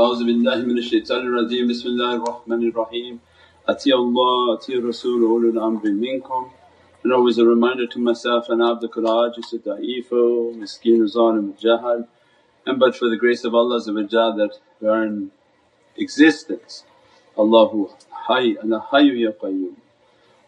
أعوذ 0.00 0.24
بالله 0.28 0.58
من 0.70 0.78
الشيطان 0.78 1.22
الرجيم 1.26 1.68
بسم 1.68 1.88
الله 1.88 2.12
الرحمن 2.20 2.68
الرحيم 2.68 3.14
أطيع 3.68 3.96
الله 3.96 4.54
أطيع 4.54 4.76
الرسول 4.78 5.22
أولي 5.24 5.48
الأمر 5.48 5.84
منكم 5.90 6.42
and 7.04 7.12
always 7.12 7.38
a 7.38 7.44
reminder 7.46 7.86
to 7.86 7.98
myself 8.00 8.48
and 8.48 8.60
abdukul 8.60 9.06
ajis 9.06 9.54
da'ifu, 9.64 10.54
miskeen 10.58 11.02
zalim 11.06 11.56
jahal 11.56 12.06
and 12.66 12.78
but 12.80 12.96
for 12.96 13.08
the 13.08 13.16
grace 13.16 13.44
of 13.44 13.54
Allah 13.54 13.78
that 13.80 14.52
we 14.80 14.88
are 14.88 15.04
in 15.06 15.30
existence. 15.96 16.84
Allahu 17.38 17.90
hayy 18.28 18.56
ana 18.62 18.80
hayyu 18.92 19.20
ya 19.20 19.32
qayyum 19.32 19.76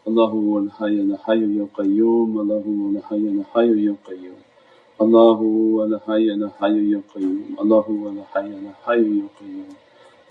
Allahu 0.05 0.57
al 0.57 0.69
hayy 0.79 0.99
ana 1.01 1.17
hayyu 1.17 1.49
ya 1.59 1.65
qayyum 1.79 2.37
Allahu 2.41 2.97
al 2.97 3.01
hayy 3.09 3.29
ana 3.29 3.43
hayyu 3.55 3.77
ya 3.79 3.95
qayyum 4.07 4.35
الله 5.00 5.34
هو 5.34 5.84
الحي 5.84 6.30
الحي 6.32 6.94
القيوم 6.94 7.56
الله 7.60 7.80
هو 7.80 8.08
الحي 8.08 8.46
الحي 8.46 9.06
القيوم 9.24 9.74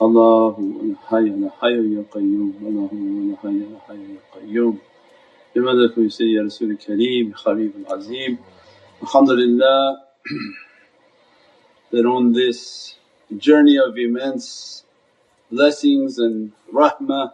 الله 0.01 0.49
هو 0.59 0.81
الحي 0.81 1.27
الحي 1.41 1.79
القيوم 1.99 2.53
الله 2.61 2.89
هو 2.93 3.33
الحي 3.33 3.59
الحي 3.73 4.17
القيوم 4.17 4.77
لماذا 5.55 5.87
في 5.95 6.09
سيدي 6.09 6.39
رسول 6.39 6.71
الكريم 6.71 7.33
حبيب 7.35 7.71
العظيم 7.75 8.37
الحمد 9.03 9.29
لله 9.29 9.97
that 11.91 12.05
on 12.05 12.31
this 12.31 12.95
journey 13.37 13.77
of 13.77 13.97
immense 13.97 14.83
blessings 15.51 16.17
and 16.17 16.53
rahmah 16.73 17.33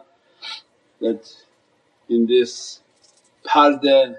that 1.00 1.22
in 2.08 2.26
this 2.26 2.80
parda 3.46 4.16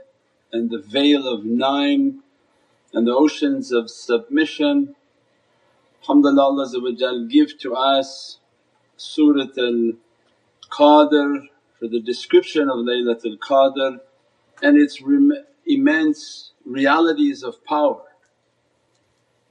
and 0.54 0.70
the 0.72 0.80
veil 0.80 1.28
of 1.28 1.46
nine 1.46 2.24
and 2.94 3.08
the 3.08 3.16
oceans 3.16 3.72
of 3.72 3.90
submission 3.90 4.96
alhamdulillah 6.02 6.68
Allah 6.76 7.28
give 7.28 7.58
to 7.60 7.76
us 7.76 8.40
Surat 8.98 9.58
al-Qadr 9.58 11.48
for 11.80 11.88
the 11.88 12.00
description 12.00 12.70
of 12.70 12.78
Laylatul 12.78 13.38
Qadr 13.38 14.00
and 14.62 14.78
its 14.78 15.02
immense 15.66 16.52
realities 16.66 17.44
of 17.44 17.64
power. 17.66 18.04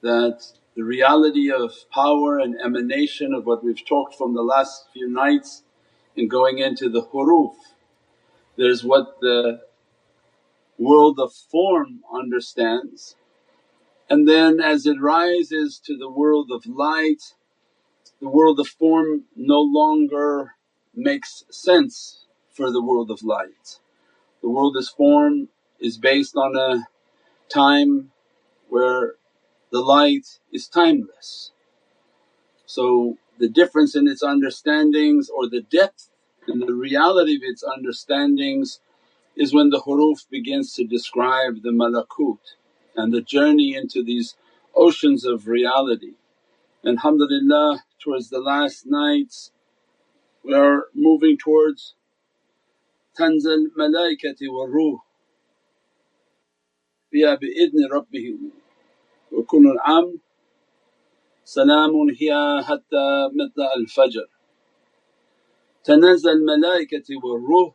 That 0.03 0.45
the 0.77 0.85
reality 0.85 1.51
of 1.53 1.73
power 1.91 2.39
and 2.39 2.57
emanation 2.61 3.35
of 3.35 3.47
what 3.47 3.65
we've 3.65 3.85
talked 3.85 4.15
from 4.15 4.35
the 4.35 4.43
last 4.43 4.87
few 4.93 5.09
nights 5.09 5.63
and 6.17 6.29
going 6.31 6.59
into 6.59 6.89
the 6.89 7.03
huruf. 7.03 7.55
There's 8.57 8.83
what 8.85 9.21
the 9.21 9.63
world 10.79 11.19
of 11.21 11.33
form 11.33 12.01
understands 12.13 13.17
and 14.11 14.29
then 14.29 14.61
as 14.61 14.87
it 14.87 15.01
rises 15.01 15.81
to 15.87 15.97
the 15.97 16.11
world 16.11 16.51
of 16.53 16.67
light, 16.67 17.35
the 18.21 18.29
world 18.29 18.59
of 18.59 18.67
form 18.67 19.25
no 19.37 19.61
longer 19.61 20.57
makes 20.95 21.45
sense 21.49 22.27
for 22.53 22.73
the 22.73 22.83
world 22.83 23.11
of 23.11 23.23
light. 23.23 23.79
The 24.43 24.51
world 24.51 24.77
is 24.77 24.89
form 24.89 25.49
is 25.79 25.97
based 25.97 26.37
on 26.37 26.57
a 26.57 26.89
time 27.49 28.11
where 28.69 29.15
the 29.71 29.81
light 29.81 30.41
is 30.53 30.67
timeless. 30.69 31.53
So 32.67 33.17
the 33.39 33.49
difference 33.49 33.95
in 33.95 34.09
its 34.09 34.23
understandings 34.23 35.31
or 35.31 35.49
the 35.49 35.63
depth 35.63 36.11
and 36.49 36.63
the 36.63 36.75
reality 36.75 37.37
of 37.37 37.43
its 37.45 37.63
understandings 37.63 38.81
is 39.37 39.55
when 39.55 39.71
the 39.71 39.83
huruf 39.83 40.29
begins 40.29 40.75
to 40.75 40.85
describe 40.85 41.63
the 41.63 41.71
malakut 41.71 42.39
and 42.97 43.13
the 43.13 43.23
journey 43.23 43.75
into 43.75 44.05
these 44.05 44.37
oceans 44.77 45.25
of 45.27 45.49
reality. 45.49 46.13
And 46.85 46.99
alhamdulillah 46.99 47.85
towards 48.03 48.31
the 48.31 48.41
last 48.41 48.87
nights 48.87 49.53
we 50.45 50.55
are 50.55 50.85
moving 50.95 51.39
towards 51.39 51.95
tanzil 53.19 53.67
malaikati 53.79 54.49
wa 54.51 54.67
ruh. 54.67 54.99
Biya 57.15 57.39
bi'idni 57.41 57.89
rabbihim 57.91 58.53
wa 59.33 59.43
kunul 59.45 59.79
am 59.87 60.21
salamun 61.47 62.15
hiya 62.17 62.63
hatta 62.63 63.31
mitla 63.37 63.71
al-fajr. 63.77 64.27
Tanazal 65.87 66.43
malaikati 66.43 67.17
wa 67.23 67.37
ruh 67.37 67.75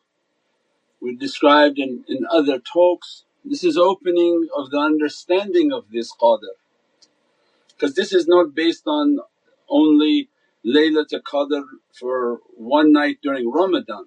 we 1.02 1.16
described 1.16 1.80
in, 1.80 2.04
in 2.08 2.26
other 2.32 2.60
talks 2.60 3.26
this 3.46 3.64
is 3.64 3.78
opening 3.78 4.48
of 4.58 4.72
the 4.72 4.80
understanding 4.80 5.72
of 5.72 5.86
this 5.92 6.12
qadr 6.22 6.56
because 7.70 7.96
this 7.96 8.14
is 8.14 8.28
not 8.28 8.56
based 8.56 8.88
on 8.88 9.20
only 9.70 10.30
Laylatul 10.66 11.22
Qadr 11.22 11.64
for 11.94 12.40
one 12.58 12.92
night 12.92 13.20
during 13.22 13.52
Ramadan 13.52 14.06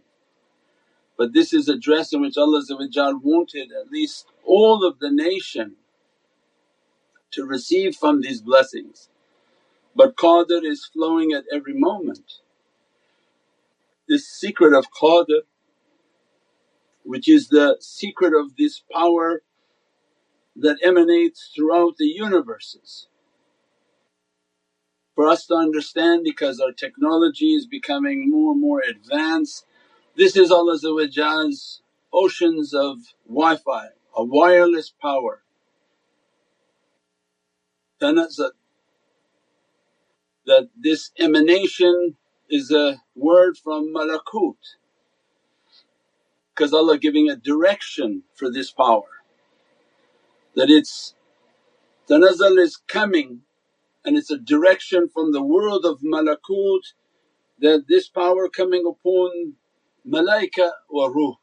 but 1.18 1.34
this 1.34 1.52
is 1.52 1.68
a 1.68 1.76
dress 1.76 2.12
in 2.12 2.22
which 2.22 2.36
Allah 2.38 2.62
wanted 3.22 3.72
at 3.72 3.90
least 3.90 4.26
all 4.46 4.86
of 4.86 5.00
the 5.00 5.10
nation 5.10 5.74
to 7.32 7.44
receive 7.44 7.96
from 7.96 8.20
these 8.22 8.40
blessings. 8.40 9.10
But 9.96 10.16
Qadr 10.16 10.64
is 10.64 10.86
flowing 10.86 11.32
at 11.32 11.44
every 11.52 11.74
moment. 11.74 12.34
This 14.08 14.28
secret 14.28 14.72
of 14.74 14.86
Qadr 14.92 15.40
which 17.08 17.28
is 17.28 17.48
the 17.48 17.76
secret 17.80 18.34
of 18.38 18.56
this 18.56 18.82
power 18.92 19.42
that 20.54 20.76
emanates 20.82 21.50
throughout 21.56 21.96
the 21.96 22.04
universes. 22.04 23.08
For 25.14 25.26
us 25.26 25.46
to 25.46 25.54
understand 25.54 26.24
because 26.24 26.60
our 26.60 26.72
technology 26.72 27.54
is 27.54 27.66
becoming 27.66 28.30
more 28.30 28.52
and 28.52 28.60
more 28.60 28.82
advanced 28.82 29.64
this 30.18 30.36
is 30.36 30.50
Allah's 30.50 30.84
oceans 32.12 32.74
of 32.74 32.98
Wi-Fi, 33.28 33.86
a 34.16 34.24
wireless 34.24 34.92
power. 35.00 35.44
That 38.00 38.28
this 40.76 41.12
emanation 41.18 42.16
is 42.50 42.72
a 42.72 43.00
word 43.14 43.56
from 43.56 43.94
malakut 43.94 44.56
because 46.58 46.72
Allah 46.72 46.98
giving 46.98 47.30
a 47.30 47.36
direction 47.36 48.24
for 48.34 48.50
this 48.50 48.72
power 48.72 49.22
that 50.56 50.68
it's 50.70 51.14
tanazzal 52.10 52.58
is 52.58 52.76
coming 52.88 53.42
and 54.04 54.16
it's 54.16 54.32
a 54.32 54.38
direction 54.38 55.08
from 55.08 55.30
the 55.32 55.42
world 55.42 55.84
of 55.84 56.00
malakut 56.00 56.80
that 57.60 57.84
this 57.88 58.08
power 58.08 58.48
coming 58.48 58.84
upon 58.88 59.54
malaika 60.04 60.70
wa 60.90 61.06
ruh. 61.06 61.34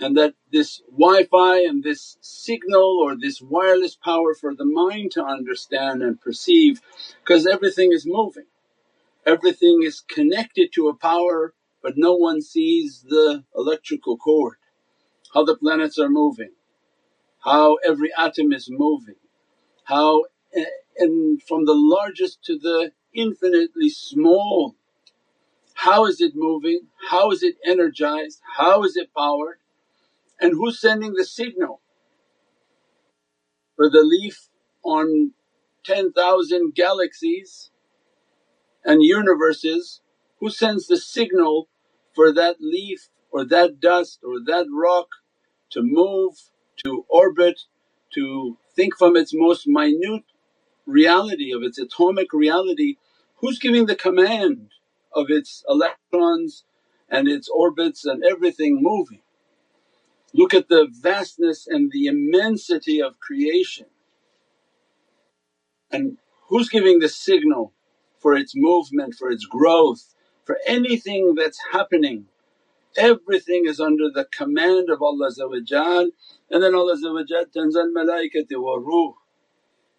And 0.00 0.16
that 0.16 0.34
this 0.50 0.80
Wi-Fi 0.90 1.58
and 1.64 1.82
this 1.84 2.16
signal 2.22 2.98
or 3.02 3.14
this 3.14 3.42
wireless 3.42 3.94
power 3.94 4.34
for 4.34 4.54
the 4.54 4.64
mind 4.64 5.10
to 5.12 5.24
understand 5.24 6.02
and 6.02 6.18
perceive 6.18 6.80
because 7.20 7.46
everything 7.46 7.92
is 7.92 8.06
moving, 8.06 8.46
everything 9.26 9.82
is 9.82 10.00
connected 10.00 10.72
to 10.72 10.88
a 10.88 10.94
power 10.94 11.54
but 11.82 11.94
no 11.96 12.14
one 12.14 12.42
sees 12.42 13.04
the 13.08 13.44
electrical 13.54 14.16
cord, 14.16 14.56
how 15.32 15.44
the 15.44 15.56
planets 15.56 15.98
are 16.00 16.08
moving, 16.08 16.50
how 17.44 17.76
every 17.86 18.10
atom 18.18 18.52
is 18.52 18.68
moving, 18.68 19.14
how 19.84 20.24
eh, 20.52 20.64
and 20.98 21.40
from 21.42 21.64
the 21.64 21.74
largest 21.74 22.42
to 22.44 22.58
the 22.58 22.90
infinitely 23.14 23.88
small. 23.88 24.74
How 25.74 26.06
is 26.06 26.20
it 26.20 26.32
moving? 26.34 26.88
How 27.10 27.30
is 27.30 27.42
it 27.42 27.56
energized? 27.64 28.40
How 28.56 28.82
is 28.82 28.96
it 28.96 29.10
powered? 29.16 29.58
And 30.40 30.52
who's 30.54 30.80
sending 30.80 31.14
the 31.14 31.24
signal? 31.24 31.80
For 33.76 33.90
the 33.90 34.02
leaf 34.02 34.48
on 34.82 35.32
10,000 35.84 36.74
galaxies 36.74 37.70
and 38.86 39.04
universes, 39.04 40.02
who 40.40 40.50
sends 40.50 40.88
the 40.88 40.98
signal 40.98 41.68
for 42.14 42.32
that 42.32 42.58
leaf 42.60 43.10
or 43.32 43.44
that 43.46 43.80
dust 43.80 44.20
or 44.24 44.40
that 44.46 44.66
rock 44.72 45.08
to 45.72 45.82
move, 45.82 46.34
to 46.84 47.06
orbit, 47.10 47.62
to 48.14 48.58
think 48.76 48.96
from 48.98 49.16
its 49.16 49.32
most 49.34 49.68
minute 49.68 50.24
reality 50.86 51.52
of 51.52 51.62
its 51.62 51.78
atomic 51.78 52.32
reality 52.32 52.96
Who's 53.38 53.58
giving 53.58 53.86
the 53.86 53.96
command 53.96 54.72
of 55.12 55.30
its 55.30 55.64
electrons 55.68 56.64
and 57.10 57.28
its 57.28 57.48
orbits 57.48 58.04
and 58.06 58.24
everything 58.24 58.78
moving? 58.82 59.22
Look 60.34 60.54
at 60.54 60.68
the 60.68 60.88
vastness 60.90 61.66
and 61.66 61.92
the 61.92 62.06
immensity 62.06 63.02
of 63.02 63.20
creation 63.20 63.86
and 65.92 66.18
who's 66.48 66.68
giving 66.70 67.00
the 67.00 67.08
signal 67.10 67.72
for 68.26 68.34
its 68.34 68.54
movement, 68.56 69.14
for 69.14 69.30
its 69.30 69.44
growth, 69.46 70.12
for 70.42 70.58
anything 70.66 71.36
that's 71.36 71.60
happening. 71.70 72.26
Everything 72.96 73.66
is 73.66 73.78
under 73.78 74.10
the 74.12 74.26
command 74.36 74.90
of 74.90 75.00
Allah 75.00 75.30
and 75.38 76.60
then 76.60 76.74
Allah 76.74 76.96
tanzal 76.96 77.92
malaikati 77.96 78.56
wa 78.56 78.74
ruh 78.88 79.12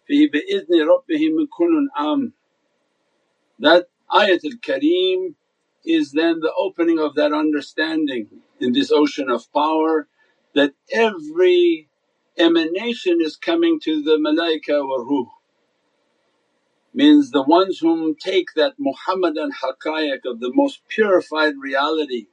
fihi 0.06 0.30
bi'idni 0.30 0.84
rabbihim 0.90 1.46
kunun 1.58 1.86
am. 1.96 2.34
That 3.60 3.86
ayatul 4.12 4.60
kareem 4.60 5.34
is 5.86 6.12
then 6.12 6.40
the 6.40 6.52
opening 6.58 6.98
of 6.98 7.14
that 7.14 7.32
understanding 7.32 8.28
in 8.60 8.74
this 8.74 8.92
ocean 8.92 9.30
of 9.30 9.50
power 9.54 10.06
that 10.54 10.74
every 10.92 11.88
emanation 12.36 13.22
is 13.22 13.38
coming 13.38 13.80
to 13.84 14.02
the 14.02 14.18
malaika 14.18 14.86
wa 14.86 14.96
ruh 14.96 15.37
means 16.94 17.30
the 17.30 17.42
ones 17.42 17.78
whom 17.78 18.14
take 18.16 18.54
that 18.56 18.74
Muhammadan 18.78 19.52
haqqaiq 19.52 20.20
of 20.26 20.40
the 20.40 20.52
most 20.54 20.80
purified 20.88 21.54
reality 21.60 22.26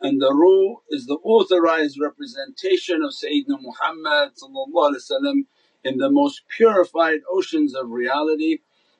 and 0.00 0.20
the 0.20 0.32
ruh 0.32 0.76
is 0.90 1.06
the 1.06 1.18
authorized 1.22 1.98
representation 2.00 3.02
of 3.02 3.12
Sayyidina 3.12 3.60
Muhammad 3.60 4.32
in 5.84 5.98
the 5.98 6.10
most 6.10 6.42
purified 6.48 7.20
oceans 7.30 7.74
of 7.74 7.90
reality. 7.90 8.58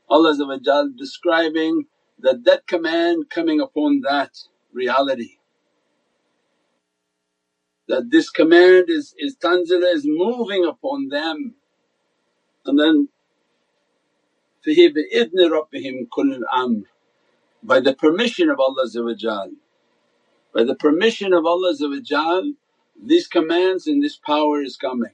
Allah 0.08 0.58
describing 0.96 1.86
that 2.20 2.44
that 2.44 2.66
command 2.66 3.28
coming 3.28 3.60
upon 3.60 4.00
that 4.02 4.38
reality. 4.72 5.36
That 7.88 8.10
this 8.10 8.30
command 8.30 8.86
is, 8.88 9.14
is 9.18 9.36
tanzila 9.36 9.94
is 9.94 10.04
moving 10.06 10.64
upon 10.64 11.08
them 11.08 11.54
and 12.64 12.78
then 12.78 13.08
فِهِ 14.65 14.93
بِإِذْنِ 14.93 15.33
رَبِّهِمْ 15.35 16.07
كُلُّ 16.09 16.39
الْأَمْرِ 16.41 16.83
by 17.63 17.79
the 17.79 17.93
permission 17.93 18.49
of 18.49 18.59
Allah 18.59 18.87
by 20.53 20.63
the 20.63 20.75
permission 20.75 21.33
of 21.33 21.45
Allah 21.45 21.73
these 23.03 23.27
commands 23.27 23.87
and 23.87 24.03
this 24.03 24.17
power 24.17 24.61
is 24.61 24.77
coming. 24.77 25.13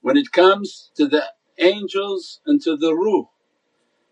When 0.00 0.16
it 0.16 0.32
comes 0.32 0.90
to 0.96 1.06
the 1.06 1.24
angels 1.58 2.40
and 2.46 2.60
to 2.62 2.76
the 2.76 2.94
ruh 2.94 3.28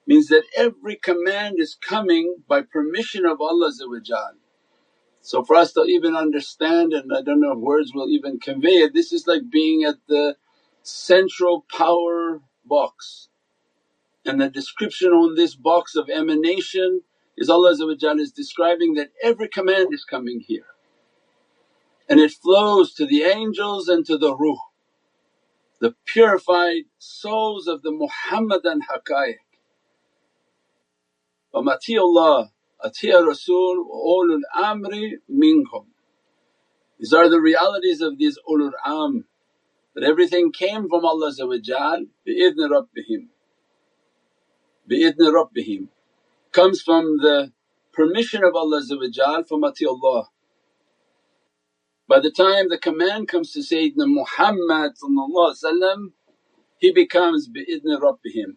means 0.06 0.28
that 0.28 0.44
every 0.56 0.96
command 0.96 1.56
is 1.58 1.76
coming 1.76 2.36
by 2.48 2.62
permission 2.62 3.26
of 3.26 3.40
Allah 3.40 3.72
So 5.20 5.44
for 5.44 5.56
us 5.56 5.72
to 5.74 5.84
even 5.84 6.16
understand 6.16 6.92
and 6.92 7.12
I 7.16 7.22
don't 7.22 7.40
know 7.40 7.52
if 7.52 7.58
words 7.58 7.92
will 7.94 8.08
even 8.08 8.40
convey 8.40 8.82
it, 8.84 8.94
this 8.94 9.12
is 9.12 9.26
like 9.26 9.50
being 9.50 9.84
at 9.84 9.96
the 10.08 10.36
central 10.82 11.64
power 11.70 12.40
box 12.64 13.27
and 14.25 14.41
the 14.41 14.49
description 14.49 15.09
on 15.11 15.35
this 15.35 15.55
box 15.55 15.95
of 15.95 16.09
emanation 16.09 17.01
is 17.37 17.49
Allah 17.49 17.71
is 17.71 18.31
describing 18.31 18.95
that 18.95 19.11
every 19.23 19.47
command 19.47 19.93
is 19.93 20.03
coming 20.03 20.41
here 20.45 20.65
and 22.09 22.19
it 22.19 22.31
flows 22.31 22.93
to 22.95 23.05
the 23.05 23.21
angels 23.21 23.87
and 23.87 24.03
to 24.07 24.17
the 24.17 24.35
ruh, 24.35 24.57
the 25.79 25.95
purified 26.05 26.85
souls 26.97 27.67
of 27.67 27.83
the 27.83 27.91
Muhammadan 27.91 28.81
haqqaiq. 28.81 29.35
Allah, 31.53 32.51
atiya 32.83 33.25
Rasul 33.25 33.87
ulul 33.87 34.41
amri 34.57 35.13
minkum. 35.31 35.85
These 36.99 37.13
are 37.13 37.29
the 37.29 37.39
realities 37.39 38.01
of 38.01 38.17
these 38.17 38.39
ulul 38.49 38.71
am 38.85 39.25
that 39.95 40.03
everything 40.03 40.51
came 40.51 40.89
from 40.89 41.05
Allah 41.05 41.31
bi-idhni 41.37 42.69
rabbihim, 42.69 43.27
bi-idhni 44.89 45.31
rabbihim 45.39 45.89
comes 46.53 46.81
from 46.81 47.17
the 47.19 47.53
permission 47.93 48.43
of 48.43 48.55
Allah 48.55 48.81
from 49.47 49.63
Allah. 49.63 50.27
By 52.07 52.19
the 52.19 52.31
time 52.31 52.69
the 52.69 52.77
command 52.79 53.27
comes 53.29 53.51
to 53.53 53.59
Sayyidina 53.59 54.07
Muhammad 54.07 54.93
he 56.79 56.91
becomes 56.93 57.47
bi-idhni 57.47 57.99
rabbihim 58.01 58.55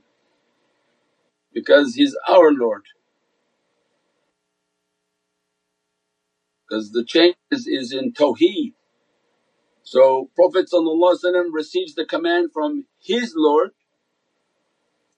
because 1.55 1.95
he's 1.97 2.17
our 2.29 2.53
Lord. 2.53 2.83
Because 6.69 6.93
the 6.93 7.05
change 7.05 7.37
is, 7.51 7.67
is 7.67 7.93
in 7.93 8.13
tawheed. 8.13 8.75
So 9.85 10.31
Prophet 10.37 10.69
receives 11.53 11.95
the 11.95 12.07
command 12.07 12.51
from 12.53 12.87
his 13.01 13.35
Lord 13.37 13.71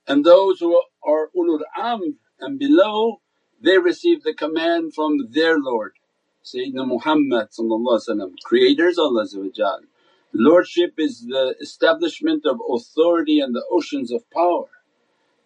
and 0.06 0.24
those 0.24 0.60
who 0.60 0.82
are 1.02 1.30
ulul 1.36 1.60
amr 1.76 2.14
and 2.40 2.58
below, 2.58 3.20
they 3.60 3.78
receive 3.78 4.22
the 4.22 4.34
command 4.34 4.94
from 4.94 5.30
their 5.30 5.58
Lord, 5.58 5.92
Sayyidina 6.44 6.86
Muhammad 6.86 7.48
creators 8.44 8.98
Allah 8.98 9.26
Lordship 10.34 10.94
is 10.98 11.26
the 11.26 11.54
establishment 11.60 12.44
of 12.44 12.60
authority 12.68 13.40
and 13.40 13.54
the 13.54 13.64
oceans 13.70 14.12
of 14.12 14.28
power. 14.30 14.68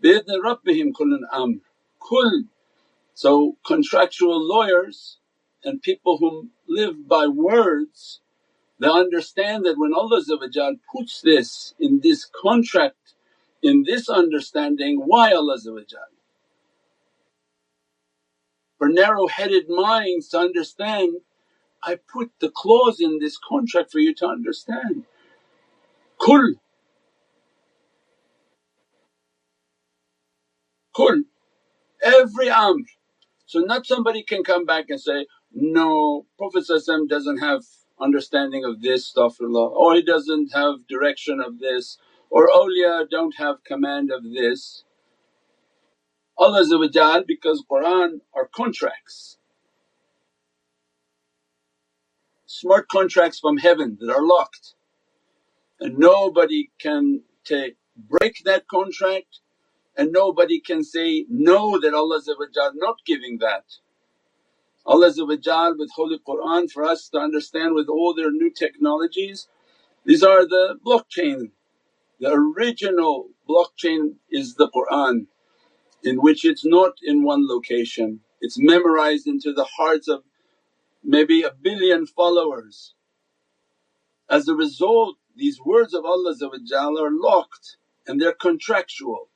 Bi'idni 0.02 0.38
Rabbihim 0.42 0.92
kullun 0.92 1.22
amr, 1.32 1.60
kull. 2.00 2.44
So 3.14 3.56
contractual 3.64 4.40
lawyers 4.44 5.18
and 5.62 5.82
people 5.82 6.18
who 6.18 6.48
live 6.68 7.06
by 7.06 7.26
words 7.26 8.20
they 8.80 8.88
understand 8.88 9.64
that 9.66 9.76
when 9.76 9.92
Allah 9.92 10.22
puts 10.92 11.20
this 11.20 11.74
in 11.80 12.00
this 12.00 12.24
contract 12.26 13.07
in 13.62 13.84
this 13.84 14.08
understanding, 14.08 15.02
why 15.04 15.32
Allah 15.32 15.58
for 18.78 18.88
narrow-headed 18.88 19.68
minds 19.68 20.28
to 20.28 20.38
understand, 20.38 21.20
I 21.82 21.96
put 21.96 22.30
the 22.40 22.50
clause 22.50 23.00
in 23.00 23.18
this 23.18 23.36
contract 23.38 23.90
for 23.90 23.98
you 23.98 24.14
to 24.16 24.26
understand. 24.26 25.04
Kul 26.20 26.54
Kul 30.94 31.22
every 32.02 32.50
amr. 32.50 32.84
So 33.46 33.60
not 33.60 33.86
somebody 33.86 34.22
can 34.22 34.44
come 34.44 34.64
back 34.66 34.86
and 34.88 35.00
say, 35.00 35.26
no 35.52 36.26
Prophet 36.38 36.64
doesn't 37.08 37.38
have 37.38 37.62
understanding 38.00 38.64
of 38.64 38.82
this 38.82 39.12
astaghfirullah 39.12 39.70
or 39.72 39.94
he 39.94 40.02
doesn't 40.02 40.52
have 40.54 40.86
direction 40.88 41.40
of 41.40 41.58
this 41.58 41.98
or 42.30 42.48
awliya 42.48 43.08
don't 43.10 43.36
have 43.38 43.64
command 43.64 44.10
of 44.12 44.22
this. 44.24 44.84
Allah 46.36 46.64
because 47.26 47.64
Qur'an 47.68 48.20
are 48.34 48.48
contracts, 48.54 49.38
smart 52.46 52.88
contracts 52.88 53.40
from 53.40 53.58
heaven 53.58 53.98
that 54.00 54.10
are 54.10 54.24
locked 54.24 54.74
and 55.80 55.98
nobody 55.98 56.70
can 56.80 57.22
take 57.44 57.76
break 57.96 58.36
that 58.44 58.68
contract 58.68 59.40
and 59.96 60.12
nobody 60.12 60.60
can 60.60 60.84
say 60.84 61.26
no 61.28 61.78
that 61.80 61.94
Allah 61.94 62.20
not 62.76 62.96
giving 63.04 63.38
that. 63.38 63.64
Allah 64.86 65.12
with 65.76 65.90
Holy 65.94 66.18
Qur'an 66.24 66.68
for 66.68 66.84
us 66.84 67.08
to 67.10 67.18
understand 67.18 67.74
with 67.74 67.88
all 67.88 68.14
their 68.14 68.30
new 68.30 68.50
technologies, 68.50 69.48
these 70.04 70.22
are 70.22 70.46
the 70.46 70.78
blockchain. 70.84 71.50
The 72.20 72.32
original 72.32 73.30
blockchain 73.48 74.16
is 74.30 74.54
the 74.54 74.70
Qur'an 74.70 75.28
in 76.02 76.16
which 76.22 76.44
it's 76.44 76.64
not 76.64 76.94
in 77.02 77.22
one 77.24 77.46
location, 77.48 78.20
it's 78.40 78.58
memorized 78.58 79.26
into 79.26 79.52
the 79.52 79.66
hearts 79.76 80.08
of 80.08 80.22
maybe 81.02 81.42
a 81.42 81.50
billion 81.50 82.06
followers. 82.06 82.94
As 84.30 84.48
a 84.48 84.54
result 84.54 85.16
these 85.36 85.60
words 85.64 85.94
of 85.94 86.04
Allah 86.04 86.34
are 86.42 87.10
locked 87.10 87.76
and 88.06 88.20
they're 88.20 88.32
contractual. 88.32 89.28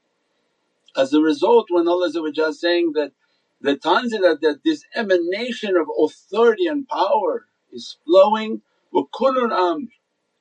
As 0.97 1.13
a 1.13 1.21
result 1.21 1.67
when 1.71 1.89
Allah 1.89 2.09
is 2.09 2.61
saying 2.61 2.93
that 2.95 3.13
the 3.61 3.77
tanzila 3.77 4.41
that 4.41 4.61
this 4.65 4.85
emanation 4.95 5.77
of 5.77 5.87
authority 6.05 6.67
and 6.67 6.89
power 6.89 7.47
is 7.73 7.97
flowing 8.05 8.63
wa 8.93 9.05
kullun 9.15 9.53
amr 9.53 9.89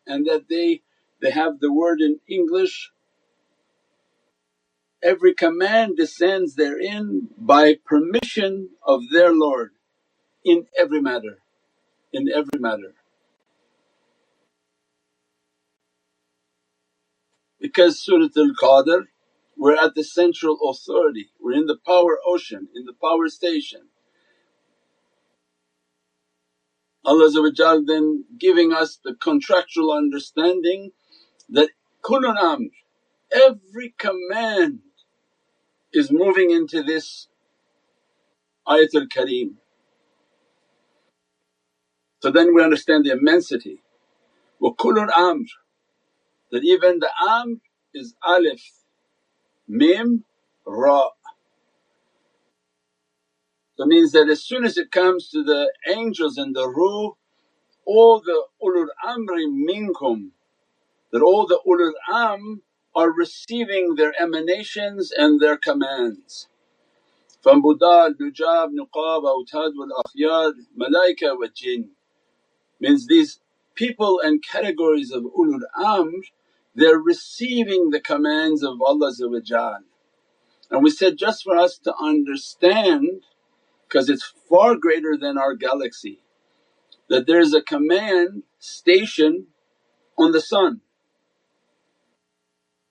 and 0.07 0.25
that 0.25 0.49
they, 0.49 0.81
they 1.21 1.31
have 1.31 1.59
the 1.59 1.71
word 1.71 2.01
in 2.01 2.19
English 2.27 2.91
every 5.03 5.33
command 5.33 5.97
descends 5.97 6.55
therein 6.55 7.29
by 7.37 7.75
permission 7.85 8.69
of 8.85 9.01
their 9.11 9.33
Lord 9.33 9.71
in 10.43 10.67
every 10.77 11.01
matter, 11.01 11.39
in 12.13 12.27
every 12.29 12.59
matter. 12.59 12.95
Because 17.59 17.99
Surat 18.03 18.31
al-Qadr 18.35 19.05
we're 19.57 19.75
at 19.75 19.93
the 19.93 20.03
central 20.03 20.57
authority, 20.67 21.29
we're 21.39 21.53
in 21.53 21.67
the 21.67 21.77
power 21.85 22.17
ocean, 22.25 22.67
in 22.73 22.85
the 22.85 22.93
power 22.99 23.27
station. 23.27 23.89
Allah 27.05 27.29
then 27.85 28.25
giving 28.39 28.73
us 28.73 28.97
the 29.03 29.13
contractual 29.13 29.91
understanding 29.91 30.91
that 31.51 31.69
kullun 32.03 32.37
amr, 32.37 32.69
every 33.31 33.95
command 33.97 34.79
is 35.93 36.11
moving 36.11 36.51
into 36.51 36.83
this 36.83 37.27
ayatul 38.67 39.07
kareem. 39.07 39.55
So 42.21 42.31
then 42.31 42.53
we 42.55 42.63
understand 42.63 43.05
the 43.05 43.11
immensity. 43.13 43.81
Wa 44.59 44.73
kullun 44.73 45.09
amr 45.17 45.45
that 46.51 46.63
even 46.63 46.99
the 46.99 47.09
amr 47.27 47.57
is 47.93 48.15
alif, 48.27 48.61
mim, 49.67 50.25
ra. 50.65 51.09
So 53.77 53.85
means 53.85 54.11
that 54.13 54.29
as 54.29 54.43
soon 54.43 54.65
as 54.65 54.77
it 54.77 54.91
comes 54.91 55.29
to 55.31 55.43
the 55.43 55.73
angels 55.89 56.37
and 56.37 56.55
the 56.55 56.67
ruh, 56.69 57.13
all 57.85 58.21
the 58.21 58.43
ulul 58.63 58.87
amri 59.05 59.47
minkum, 59.47 60.31
that 61.11 61.21
all 61.21 61.45
the 61.45 61.59
ulul 61.67 61.93
am 62.09 62.61
are 62.95 63.11
receiving 63.11 63.95
their 63.95 64.13
emanations 64.21 65.11
and 65.11 65.39
their 65.39 65.57
commands. 65.57 66.47
From 67.41 67.63
Budal, 67.63 68.13
Nujab, 68.19 68.69
Nuqab, 68.73 69.23
Awtad 69.23 69.71
wal 69.75 70.03
Akhyar, 70.05 70.53
Malaika 70.77 71.37
wa 71.37 71.47
Jinn. 71.53 71.91
Means 72.79 73.07
these 73.07 73.39
people 73.75 74.19
and 74.23 74.43
categories 74.43 75.11
of 75.11 75.23
ulul 75.23 75.61
amr 75.75 76.21
they're 76.75 76.99
receiving 76.99 77.89
the 77.89 77.99
commands 77.99 78.63
of 78.63 78.81
Allah 78.81 79.11
and 80.69 80.83
we 80.83 80.89
said 80.89 81.17
just 81.17 81.43
for 81.43 81.57
us 81.57 81.77
to 81.79 81.93
understand 81.95 83.23
because 83.87 84.09
it's 84.09 84.33
far 84.49 84.75
greater 84.75 85.17
than 85.19 85.37
our 85.37 85.53
galaxy 85.55 86.19
that 87.09 87.27
there's 87.27 87.53
a 87.53 87.61
command 87.61 88.43
station 88.59 89.47
on 90.17 90.31
the 90.31 90.41
sun 90.41 90.81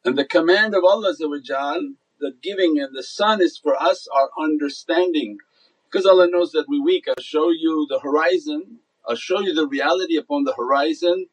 and 0.04 0.16
the 0.16 0.24
command 0.24 0.74
of 0.74 0.84
Allah 0.84 1.14
the 1.14 2.32
giving 2.42 2.78
and 2.78 2.94
the 2.94 3.02
sun 3.02 3.40
is 3.42 3.58
for 3.58 3.74
us 3.80 4.06
our 4.14 4.30
understanding 4.38 5.38
because 5.84 6.06
Allah 6.06 6.28
knows 6.30 6.52
that 6.52 6.68
we 6.68 6.80
weak. 6.80 7.06
I'll 7.08 7.22
show 7.22 7.50
you 7.50 7.86
the 7.88 7.98
horizon, 7.98 8.78
I'll 9.06 9.16
show 9.16 9.40
you 9.40 9.54
the 9.54 9.66
reality 9.66 10.16
upon 10.16 10.44
the 10.44 10.54
horizon 10.54 11.26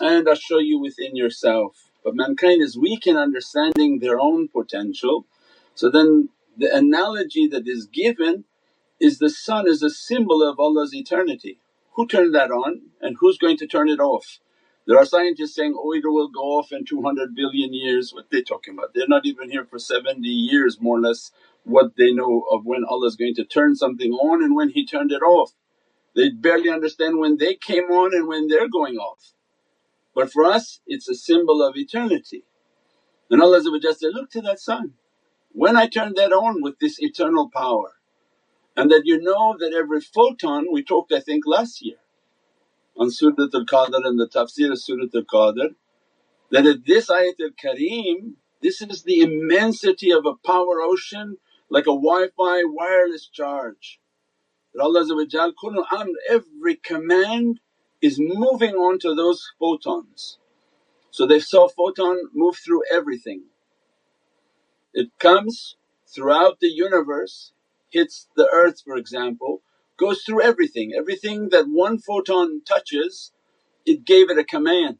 and 0.00 0.28
I'll 0.28 0.34
show 0.34 0.58
you 0.58 0.78
within 0.78 1.16
yourself. 1.16 1.90
But 2.04 2.14
mankind 2.14 2.62
is 2.62 2.78
weak 2.78 3.06
in 3.06 3.16
understanding 3.16 3.98
their 3.98 4.20
own 4.20 4.48
potential. 4.48 5.26
So 5.74 5.90
then 5.90 6.28
the 6.56 6.74
analogy 6.74 7.48
that 7.48 7.66
is 7.66 7.86
given 7.86 8.44
is 9.00 9.18
the 9.18 9.30
sun 9.30 9.66
is 9.66 9.82
a 9.82 9.90
symbol 9.90 10.42
of 10.42 10.58
Allah's 10.58 10.94
eternity. 10.94 11.58
Who 11.94 12.06
turned 12.06 12.34
that 12.34 12.50
on 12.50 12.82
and 13.00 13.16
who's 13.20 13.38
going 13.38 13.56
to 13.58 13.66
turn 13.66 13.88
it 13.88 14.00
off? 14.00 14.40
There 14.86 14.98
are 14.98 15.06
scientists 15.06 15.54
saying, 15.54 15.72
it 15.72 16.02
will 16.04 16.28
go 16.28 16.58
off 16.58 16.72
in 16.72 16.84
200 16.84 17.34
billion 17.34 17.72
years. 17.72 18.12
What 18.12 18.26
they 18.30 18.42
talking 18.42 18.74
about? 18.74 18.90
They're 18.94 19.08
not 19.08 19.26
even 19.26 19.50
here 19.50 19.64
for 19.64 19.78
70 19.78 20.26
years 20.28 20.80
more 20.80 20.98
or 20.98 21.00
less 21.00 21.30
what 21.64 21.96
they 21.96 22.12
know 22.12 22.44
of 22.50 22.66
when 22.66 22.84
Allah 22.84 23.06
is 23.06 23.16
going 23.16 23.34
to 23.36 23.44
turn 23.44 23.76
something 23.76 24.12
on 24.12 24.42
and 24.44 24.54
when 24.54 24.70
He 24.70 24.86
turned 24.86 25.12
it 25.12 25.22
off. 25.22 25.52
They 26.14 26.30
barely 26.30 26.70
understand 26.70 27.18
when 27.18 27.38
they 27.38 27.54
came 27.54 27.84
on 27.84 28.14
and 28.14 28.28
when 28.28 28.48
they're 28.48 28.68
going 28.68 28.96
off. 28.96 29.32
But 30.14 30.32
for 30.32 30.44
us 30.44 30.80
it's 30.86 31.08
a 31.08 31.14
symbol 31.14 31.62
of 31.62 31.76
eternity. 31.76 32.44
And 33.30 33.42
Allah 33.42 33.62
said, 33.62 34.12
look 34.12 34.30
to 34.32 34.42
that 34.42 34.60
sun, 34.60 34.94
when 35.52 35.76
I 35.76 35.88
turned 35.88 36.16
that 36.16 36.32
on 36.32 36.62
with 36.62 36.78
this 36.78 37.00
eternal 37.00 37.50
power 37.50 37.92
and 38.76 38.90
that 38.90 39.02
you 39.04 39.20
know 39.20 39.56
that 39.58 39.72
every 39.72 40.00
photon 40.00 40.66
we 40.72 40.84
talked 40.84 41.12
I 41.12 41.20
think 41.20 41.44
last 41.46 41.84
year 41.84 41.96
on 42.96 43.10
Surat 43.10 43.54
al-Qadr 43.54 44.06
and 44.06 44.18
the 44.18 44.28
tafsir 44.28 44.70
of 44.70 44.80
Surat 44.80 45.14
al-Qadr 45.14 45.74
that 46.50 46.66
at 46.66 46.86
this 46.86 47.08
ayat 47.08 47.40
al-Kareem 47.40 48.34
this 48.64 48.80
is 48.80 49.02
the 49.02 49.20
immensity 49.20 50.10
of 50.10 50.24
a 50.24 50.36
power 50.36 50.80
ocean 50.80 51.36
like 51.68 51.84
a 51.84 52.00
Wi-Fi 52.06 52.62
wireless 52.64 53.28
charge. 53.28 54.00
That 54.72 54.82
Allah 54.82 55.04
kullu 55.04 55.84
amr 55.92 56.14
every 56.28 56.76
command 56.76 57.60
is 58.00 58.18
moving 58.18 58.74
on 58.74 58.98
to 59.00 59.14
those 59.14 59.52
photons. 59.58 60.38
So 61.10 61.26
they 61.26 61.40
saw 61.40 61.68
photon 61.68 62.30
move 62.32 62.56
through 62.56 62.84
everything. 62.90 63.44
It 64.94 65.10
comes 65.18 65.76
throughout 66.06 66.60
the 66.60 66.68
universe, 66.68 67.52
hits 67.90 68.28
the 68.34 68.48
earth 68.50 68.80
for 68.82 68.96
example, 68.96 69.60
goes 69.98 70.22
through 70.22 70.42
everything. 70.42 70.92
Everything 70.96 71.50
that 71.50 71.66
one 71.68 71.98
photon 71.98 72.62
touches 72.64 73.32
it 73.86 74.04
gave 74.04 74.30
it 74.30 74.38
a 74.38 74.44
command. 74.44 74.98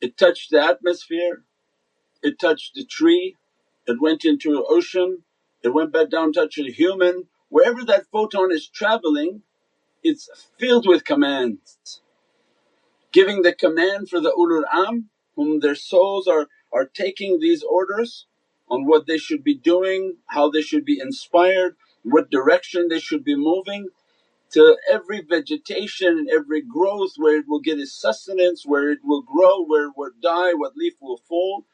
It 0.00 0.16
touched 0.18 0.50
the 0.50 0.62
atmosphere, 0.62 1.44
it 2.22 2.38
touched 2.38 2.74
the 2.74 2.84
tree, 2.84 3.36
it 3.86 4.00
went 4.00 4.24
into 4.24 4.52
an 4.56 4.64
ocean, 4.68 5.24
it 5.62 5.70
went 5.70 5.92
back 5.92 6.10
down 6.10 6.32
touched 6.32 6.58
a 6.58 6.70
human. 6.70 7.28
Wherever 7.48 7.84
that 7.84 8.06
photon 8.12 8.52
is 8.52 8.68
travelling 8.68 9.42
it's 10.02 10.28
filled 10.58 10.86
with 10.86 11.04
commands. 11.04 12.00
Giving 13.12 13.42
the 13.42 13.54
command 13.54 14.08
for 14.08 14.20
the 14.20 14.32
ulul 14.38 14.64
am 14.72 15.10
whom 15.34 15.60
their 15.60 15.74
souls 15.74 16.28
are, 16.28 16.48
are 16.72 16.86
taking 16.86 17.40
these 17.40 17.62
orders 17.62 18.26
on 18.70 18.86
what 18.86 19.06
they 19.06 19.18
should 19.18 19.42
be 19.42 19.54
doing, 19.54 20.18
how 20.26 20.50
they 20.50 20.62
should 20.62 20.84
be 20.84 21.00
inspired, 21.00 21.76
what 22.06 22.30
direction 22.30 22.88
they 22.88 23.00
should 23.00 23.24
be 23.24 23.36
moving 23.36 23.88
to 24.52 24.76
every 24.90 25.20
vegetation 25.20 26.26
every 26.32 26.62
growth 26.62 27.12
where 27.16 27.36
it 27.36 27.46
will 27.48 27.60
get 27.60 27.78
its 27.78 28.00
sustenance, 28.00 28.64
where 28.64 28.90
it 28.90 29.00
will 29.04 29.22
grow, 29.22 29.64
where 29.64 29.88
it 29.88 29.94
will 29.96 30.12
die, 30.22 30.52
what 30.54 30.76
leaf 30.76 30.94
will 31.00 31.20
fall. 31.28 31.66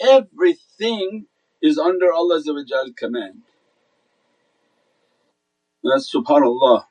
Everything 0.00 1.26
is 1.62 1.78
under 1.78 2.12
Allah's 2.12 2.50
command. 2.96 3.42
That's 5.82 6.12
subhanAllah 6.12 6.84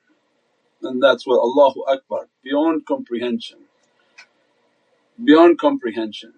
and 0.86 1.02
that's 1.02 1.25
what 1.25 1.40
Allahu 1.40 1.82
Akbar, 1.88 2.28
beyond 2.44 2.86
comprehension, 2.86 3.60
beyond 5.24 5.58
comprehension. 5.60 6.34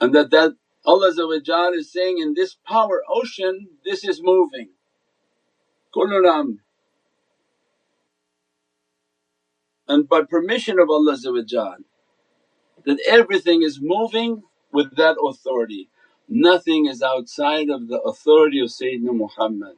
And 0.00 0.14
that 0.14 0.30
that 0.30 0.52
Allah 0.84 1.72
is 1.74 1.92
saying 1.92 2.18
in 2.18 2.34
this 2.34 2.56
power 2.66 3.02
ocean 3.08 3.68
this 3.84 4.04
is 4.04 4.20
moving, 4.22 4.70
kullun 5.94 6.58
And 9.88 10.08
by 10.08 10.22
permission 10.22 10.78
of 10.78 10.90
Allah 10.90 11.16
that 12.84 13.00
everything 13.06 13.62
is 13.62 13.80
moving 13.82 14.42
with 14.72 14.96
that 14.96 15.16
authority. 15.22 15.88
Nothing 16.28 16.86
is 16.86 17.02
outside 17.02 17.70
of 17.70 17.88
the 17.88 18.00
authority 18.00 18.60
of 18.60 18.68
Sayyidina 18.68 19.14
Muhammad 19.14 19.76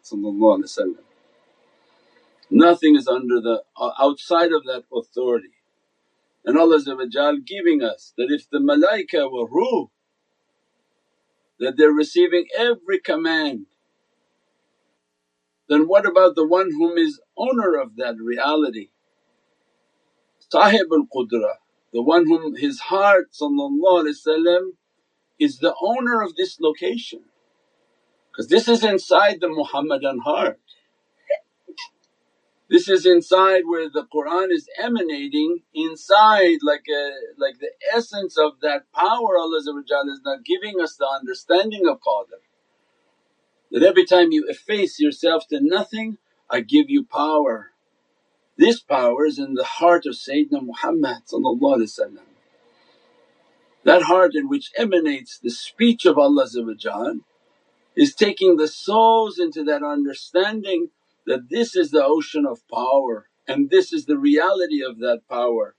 Nothing 2.51 2.97
is 2.97 3.09
under 3.09 3.41
the 3.41 3.63
uh, 3.77 3.91
outside 4.01 4.53
of 4.53 4.65
that 4.65 4.85
authority. 4.93 5.51
And 6.45 6.59
Allah 6.59 6.81
giving 7.47 7.83
us 7.83 8.13
that 8.19 8.29
if 8.31 8.49
the 8.51 8.59
malaika 8.59 9.31
were 9.31 9.49
ruh 9.49 9.87
that 11.61 11.77
they're 11.77 11.93
receiving 11.93 12.47
every 12.57 13.01
command 13.01 13.67
then 15.69 15.89
what 15.89 16.07
about 16.07 16.35
the 16.35 16.47
one 16.47 16.71
whom 16.73 16.99
is 16.99 17.21
owner 17.37 17.75
of 17.81 17.97
that 17.97 18.17
reality? 18.19 18.91
Sahib 20.51 20.87
al-Qudra, 20.93 21.55
the 21.93 22.03
one 22.03 22.27
whom 22.27 22.57
his 22.57 22.81
heart 22.81 23.29
is 25.39 25.59
the 25.59 25.75
owner 25.83 26.23
of 26.23 26.37
this 26.37 26.61
location 26.61 27.21
because 28.31 28.49
this 28.49 28.69
is 28.69 28.85
inside 28.85 29.41
the 29.41 29.49
Muhammadan 29.49 30.19
heart. 30.21 30.61
This 32.69 32.89
is 32.89 33.07
inside 33.07 33.63
where 33.67 33.89
the 33.91 34.07
Qur'an 34.13 34.51
is 34.51 34.69
emanating 34.83 35.63
inside 35.75 36.59
like 36.63 36.87
a 36.91 37.11
like 37.39 37.59
the 37.61 37.71
essence 37.95 38.39
of 38.39 38.61
that 38.63 38.91
power 38.93 39.39
Allah 39.39 39.59
is 39.59 40.21
now 40.25 40.37
giving 40.45 40.81
us 40.81 40.97
the 40.97 41.07
understanding 41.07 41.87
of 41.87 41.99
Qadr. 41.99 42.41
That 43.75 43.83
every 43.83 44.07
time 44.07 44.31
you 44.31 44.47
efface 44.49 45.01
yourself 45.01 45.49
to 45.49 45.59
nothing 45.61 46.19
I 46.49 46.61
give 46.61 46.89
you 46.91 47.05
power. 47.05 47.73
This 48.57 48.81
power 48.81 49.27
is 49.27 49.41
in 49.41 49.55
the 49.55 49.65
heart 49.65 50.07
of 50.07 50.15
Sayyidina 50.15 50.63
Muhammad 50.63 51.23
That 53.83 54.03
heart 54.03 54.37
in 54.37 54.49
which 54.49 54.71
emanates 54.79 55.41
the 55.41 55.51
speech 55.51 56.07
of 56.07 56.19
Allah 56.19 56.47
is 57.97 58.15
taking 58.15 58.57
the 58.59 58.69
souls 58.69 59.41
into 59.41 59.65
that 59.65 59.83
understanding 59.83 60.91
that 61.27 61.51
this 61.51 61.75
is 61.75 61.91
the 61.91 62.05
ocean 62.05 62.47
of 62.47 62.63
power 62.69 63.29
and 63.49 63.71
this 63.71 63.93
is 63.93 64.07
the 64.07 64.19
reality 64.19 64.85
of 64.85 65.01
that 65.01 65.23
power. 65.29 65.75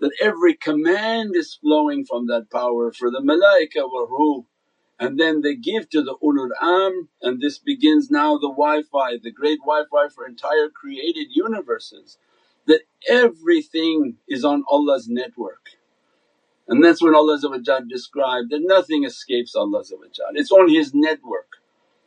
That 0.00 0.12
every 0.20 0.54
command 0.56 1.36
is 1.36 1.54
flowing 1.54 2.04
from 2.04 2.26
that 2.26 2.50
power 2.50 2.92
for 2.92 3.10
the 3.10 3.22
malaika 3.22 3.88
wa 3.88 4.06
ruh 4.10 4.44
and 5.00 5.18
then 5.18 5.40
they 5.40 5.56
give 5.56 5.88
to 5.88 6.02
the 6.02 6.14
ulul 6.22 6.50
am 6.60 7.08
and 7.22 7.40
this 7.40 7.58
begins 7.58 8.10
now 8.10 8.36
the 8.36 8.50
Wi-Fi, 8.50 9.16
the 9.22 9.32
great 9.32 9.58
Wi-Fi 9.60 10.08
for 10.14 10.26
entire 10.26 10.68
created 10.68 11.28
universes 11.30 12.18
that 12.66 12.82
everything 13.08 14.16
is 14.28 14.44
on 14.44 14.62
Allah's 14.70 15.08
network. 15.08 15.70
And 16.68 16.84
that's 16.84 17.02
when 17.02 17.14
Allah 17.14 17.40
described 17.88 18.50
that 18.50 18.60
nothing 18.62 19.04
escapes 19.04 19.56
Allah 19.56 19.82
it's 20.34 20.52
on 20.52 20.68
His 20.68 20.92
network. 20.94 21.48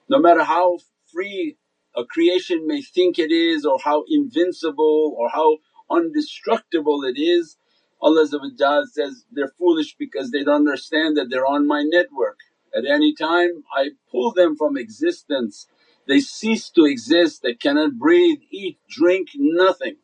No 0.08 0.20
matter 0.20 0.44
how 0.44 0.78
free 1.12 1.58
a 1.96 2.06
creation 2.06 2.66
may 2.68 2.82
think 2.82 3.18
it 3.20 3.32
is 3.32 3.66
or 3.66 3.80
how 3.84 4.06
invincible 4.08 5.16
or 5.18 5.30
how 5.30 5.58
undestructible 5.92 7.10
it 7.10 7.20
is, 7.20 7.58
Allah 8.02 8.28
says, 8.28 9.26
they're 9.32 9.52
foolish 9.58 9.96
because 9.98 10.32
they 10.32 10.44
don't 10.44 10.68
understand 10.68 11.18
that 11.18 11.30
they're 11.30 11.46
on 11.46 11.68
my 11.68 11.84
network. 11.84 12.40
At 12.76 12.86
any 12.86 13.14
time 13.14 13.64
I 13.76 13.92
pull 14.12 14.34
them 14.34 14.56
from 14.58 14.78
existence, 14.78 15.68
they 16.08 16.20
cease 16.20 16.70
to 16.72 16.86
exist, 16.86 17.44
they 17.44 17.56
cannot 17.56 18.00
breathe, 18.00 18.40
eat, 18.52 18.80
drink, 18.90 19.30
nothing. 19.36 19.98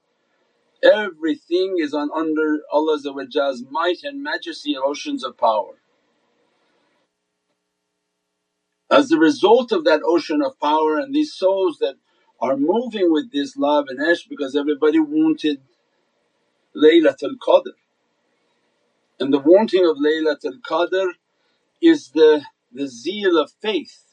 Everything 0.84 1.76
is 1.80 1.94
on 1.94 2.10
under 2.16 2.60
Allah's 2.72 3.06
might 3.70 4.00
and 4.04 4.24
majesty 4.24 4.76
and 4.76 4.84
oceans 4.86 5.24
of 5.26 5.38
power. 5.38 5.82
As 8.92 9.12
a 9.12 9.18
result 9.20 9.74
of 9.74 9.86
that 9.86 10.02
ocean 10.06 10.42
of 10.44 10.60
power 10.60 10.98
and 10.98 11.14
these 11.16 11.34
souls 11.34 11.80
that 11.80 11.96
are 12.42 12.58
moving 12.58 13.12
with 13.12 13.32
this 13.34 13.58
love 13.58 13.88
and 13.90 14.00
ishq 14.00 14.30
because 14.30 14.56
everybody 14.56 15.00
wanted 15.00 15.62
Laylatul 16.76 17.38
Qadr. 17.46 17.74
And 19.20 19.34
the 19.34 19.40
wanting 19.40 19.86
of 19.86 19.98
Laylatul 19.98 20.62
Qadr 20.62 21.12
is 21.82 22.10
the, 22.12 22.44
the 22.74 22.88
zeal 22.88 23.38
of 23.40 23.52
faith. 23.62 24.06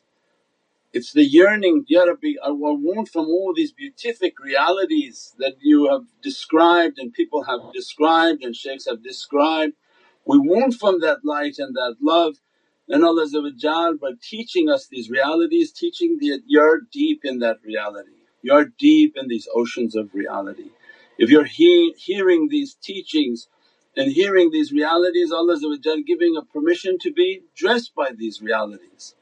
It's 0.92 1.12
the 1.14 1.25
yearning, 1.25 1.84
Ya 1.88 2.04
Rabbi 2.04 2.34
I 2.44 2.50
want 2.50 3.10
from 3.10 3.26
all 3.26 3.54
these 3.54 3.72
beatific 3.72 4.40
realities 4.40 5.36
that 5.38 5.54
you 5.62 5.88
have 5.90 6.02
described 6.25 6.98
and 6.98 7.14
people 7.14 7.44
have 7.44 7.72
described 7.75 8.44
and 8.44 8.56
shaykhs 8.56 8.88
have 8.88 9.04
described. 9.04 9.75
We 10.26 10.40
want 10.40 10.75
from 10.75 11.00
that 11.02 11.20
light 11.25 11.56
and 11.60 11.76
that 11.76 11.96
love 12.02 12.36
and 12.88 13.04
Allah 13.04 13.28
by 14.00 14.12
teaching 14.22 14.68
us 14.70 14.88
these 14.88 15.10
realities, 15.12 15.72
teaching 15.72 16.18
that 16.22 16.42
you're 16.48 16.82
deep 16.92 17.20
in 17.25 17.38
that 17.40 17.58
reality, 17.64 18.18
you're 18.42 18.66
deep 18.80 19.14
in 19.16 19.28
these 19.28 19.48
oceans 19.54 19.96
of 19.96 20.14
reality. 20.16 20.72
If 21.20 21.30
you're 21.30 21.44
he- 21.44 21.94
hearing 21.98 22.48
these 22.50 22.75
teachings 22.75 23.48
and 23.96 24.12
hearing 24.12 24.50
these 24.50 24.72
realities, 24.72 25.32
Allah 25.32 25.58
giving 26.06 26.36
a 26.36 26.42
permission 26.42 26.98
to 27.00 27.12
be 27.12 27.42
dressed 27.56 27.94
by 27.94 28.10
these 28.16 28.42
realities. 28.42 29.14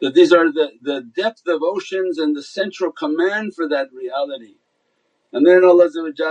That 0.00 0.14
these 0.14 0.32
are 0.32 0.52
the, 0.52 0.72
the 0.82 1.00
depth 1.02 1.42
of 1.46 1.60
oceans 1.62 2.18
and 2.18 2.36
the 2.36 2.42
central 2.42 2.92
command 2.92 3.54
for 3.54 3.68
that 3.68 3.88
reality. 3.92 4.56
And 5.32 5.46
then 5.46 5.64
Allah 5.64 5.90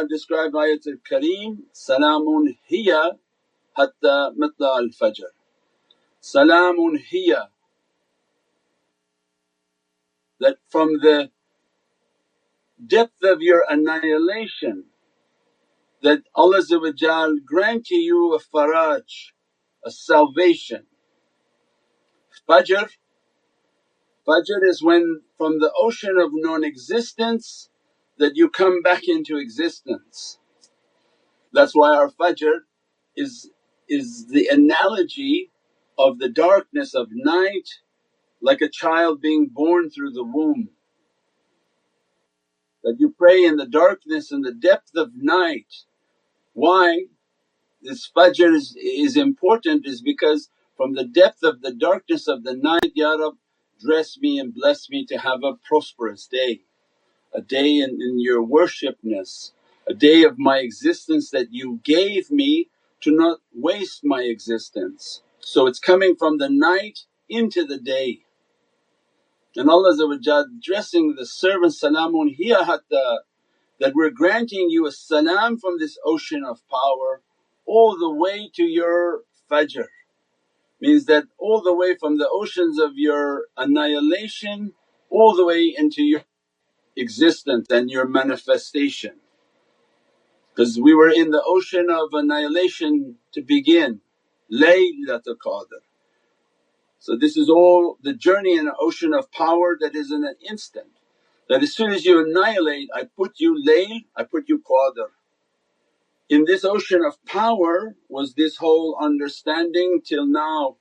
described 0.10 0.56
ayatul 0.56 1.00
kareem, 1.10 1.64
Salamun 1.74 2.58
hiya 2.66 3.12
hatta 3.76 4.32
matla 4.40 4.78
al 4.78 4.90
fajr. 4.90 5.30
Salamun 6.22 6.98
hiya 7.00 7.50
that 10.40 10.58
from 10.70 11.00
the 11.02 11.30
depth 12.86 13.24
of 13.24 13.42
your 13.42 13.64
annihilation 13.70 14.86
that 16.06 16.22
Allah 16.36 16.62
grant 17.46 17.88
to 17.88 17.96
you 17.96 18.36
a 18.36 18.40
faraj, 18.40 19.32
a 19.84 19.90
salvation. 19.90 20.86
Fajr, 22.48 22.92
Fajr 24.28 24.60
is 24.64 24.84
when 24.84 25.22
from 25.38 25.60
the 25.60 25.72
ocean 25.76 26.18
of 26.20 26.30
non-existence 26.32 27.70
that 28.20 28.36
you 28.36 28.50
come 28.50 28.84
back 28.84 29.08
into 29.08 29.38
existence. 29.38 30.38
That's 31.52 31.74
why 31.74 31.96
our 31.96 32.12
Fajr 32.12 32.60
is, 33.16 33.50
is 33.90 34.28
the 34.28 34.48
analogy 34.48 35.52
of 35.98 36.20
the 36.20 36.30
darkness 36.30 36.94
of 36.94 37.08
night 37.12 37.68
like 38.44 38.62
a 38.62 38.70
child 38.70 39.22
being 39.22 39.50
born 39.52 39.90
through 39.90 40.12
the 40.12 40.24
womb. 40.24 40.70
That 42.84 42.98
you 43.00 43.16
pray 43.18 43.44
in 43.44 43.58
the 43.58 43.68
darkness 43.68 44.32
and 44.32 44.46
the 44.46 44.54
depth 44.54 44.92
of 44.96 45.12
night. 45.16 45.74
Why 46.56 47.08
this 47.82 48.10
Fajr 48.16 48.56
is, 48.56 48.78
is 48.82 49.18
important 49.18 49.86
is 49.86 50.02
because 50.02 50.50
from 50.78 50.96
the 50.96 51.04
depth 51.04 51.44
of 51.44 51.62
the 51.62 51.74
darkness 51.74 52.30
of 52.30 52.46
the 52.46 52.56
night, 52.56 52.94
Ya 52.96 53.12
Rab 53.12 53.34
dress 53.80 54.18
me 54.18 54.40
and 54.40 54.54
bless 54.54 54.90
me 54.90 55.06
to 55.08 55.18
have 55.18 55.44
a 55.44 55.56
prosperous 55.68 56.28
day, 56.28 56.62
a 57.34 57.42
day 57.42 57.80
in, 57.80 58.02
in 58.02 58.22
your 58.22 58.42
worshipness, 58.42 59.52
a 59.86 59.94
day 59.94 60.24
of 60.24 60.40
my 60.40 60.60
existence 60.60 61.30
that 61.32 61.48
you 61.52 61.82
gave 61.84 62.32
me 62.32 62.70
to 63.02 63.12
not 63.12 63.40
waste 63.54 64.06
my 64.06 64.22
existence. 64.22 65.22
So 65.42 65.68
it's 65.68 65.80
coming 65.80 66.16
from 66.16 66.38
the 66.38 66.50
night 66.50 67.00
into 67.28 67.66
the 67.66 67.78
day. 67.78 68.22
And 69.58 69.70
Allah 69.70 69.94
addressing 69.94 71.16
the 71.16 71.26
servant, 71.26 71.74
Salamun 71.74 72.34
hiya 72.34 72.64
hatta 72.64 73.24
that 73.80 73.94
we're 73.96 74.10
granting 74.12 74.70
you 74.70 74.88
a 74.88 74.92
salam 74.92 75.58
from 75.58 75.80
this 75.80 75.98
ocean 76.06 76.44
of 76.46 76.62
power 76.70 77.22
all 77.66 77.98
the 77.98 78.10
way 78.10 78.50
to 78.56 78.64
your 78.64 79.22
fajr. 79.52 79.88
Means 80.82 81.06
that 81.06 81.26
all 81.38 81.62
the 81.62 81.74
way 81.74 81.96
from 81.96 82.18
the 82.18 82.30
oceans 82.30 82.80
of 82.80 82.92
your 82.96 83.46
annihilation 83.58 84.74
all 85.10 85.36
the 85.36 85.46
way 85.46 85.74
into 85.78 86.04
your 86.04 86.24
existence 86.98 87.68
and 87.70 87.90
your 87.90 88.08
manifestation. 88.08 89.20
Because 90.50 90.80
we 90.80 90.94
were 90.94 91.10
in 91.10 91.32
the 91.32 91.44
ocean 91.46 91.88
of 91.90 92.10
annihilation 92.14 93.18
to 93.34 93.42
begin 93.42 94.02
Laylatul 94.52 95.38
Qadr. 95.46 95.82
So 97.00 97.18
this 97.18 97.38
is 97.38 97.50
all 97.50 97.98
the 98.02 98.14
journey 98.14 98.58
in 98.58 98.68
an 98.68 98.74
ocean 98.80 99.14
of 99.14 99.32
power 99.32 99.78
that 99.80 99.96
is 99.96 100.12
in 100.12 100.24
an 100.24 100.36
instant. 100.48 100.95
That 101.50 101.64
as 101.64 101.76
soon 101.76 101.92
as 101.92 102.06
you 102.06 102.26
annihilate, 102.26 102.90
I 102.96 103.04
put 103.18 103.34
you 103.40 103.62
layl, 103.68 104.06
I 104.16 104.24
put 104.24 104.50
you 104.50 104.60
qadr. 104.60 105.10
In 106.30 106.46
this 106.46 106.66
ocean 106.66 107.02
of 107.06 107.24
power 107.26 107.96
was 108.10 108.34
this 108.34 108.58
whole 108.58 108.98
understanding 109.02 110.02
till 110.06 110.26
now 110.26 110.78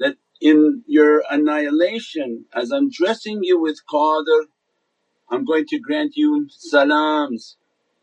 that 0.00 0.16
in 0.40 0.84
your 0.86 1.22
annihilation 1.30 2.46
as 2.54 2.72
I'm 2.72 2.90
dressing 2.90 3.40
you 3.42 3.60
with 3.60 3.80
qadr, 3.92 4.46
I'm 5.30 5.44
going 5.44 5.66
to 5.66 5.80
grant 5.80 6.16
you 6.16 6.48
salams 6.50 7.56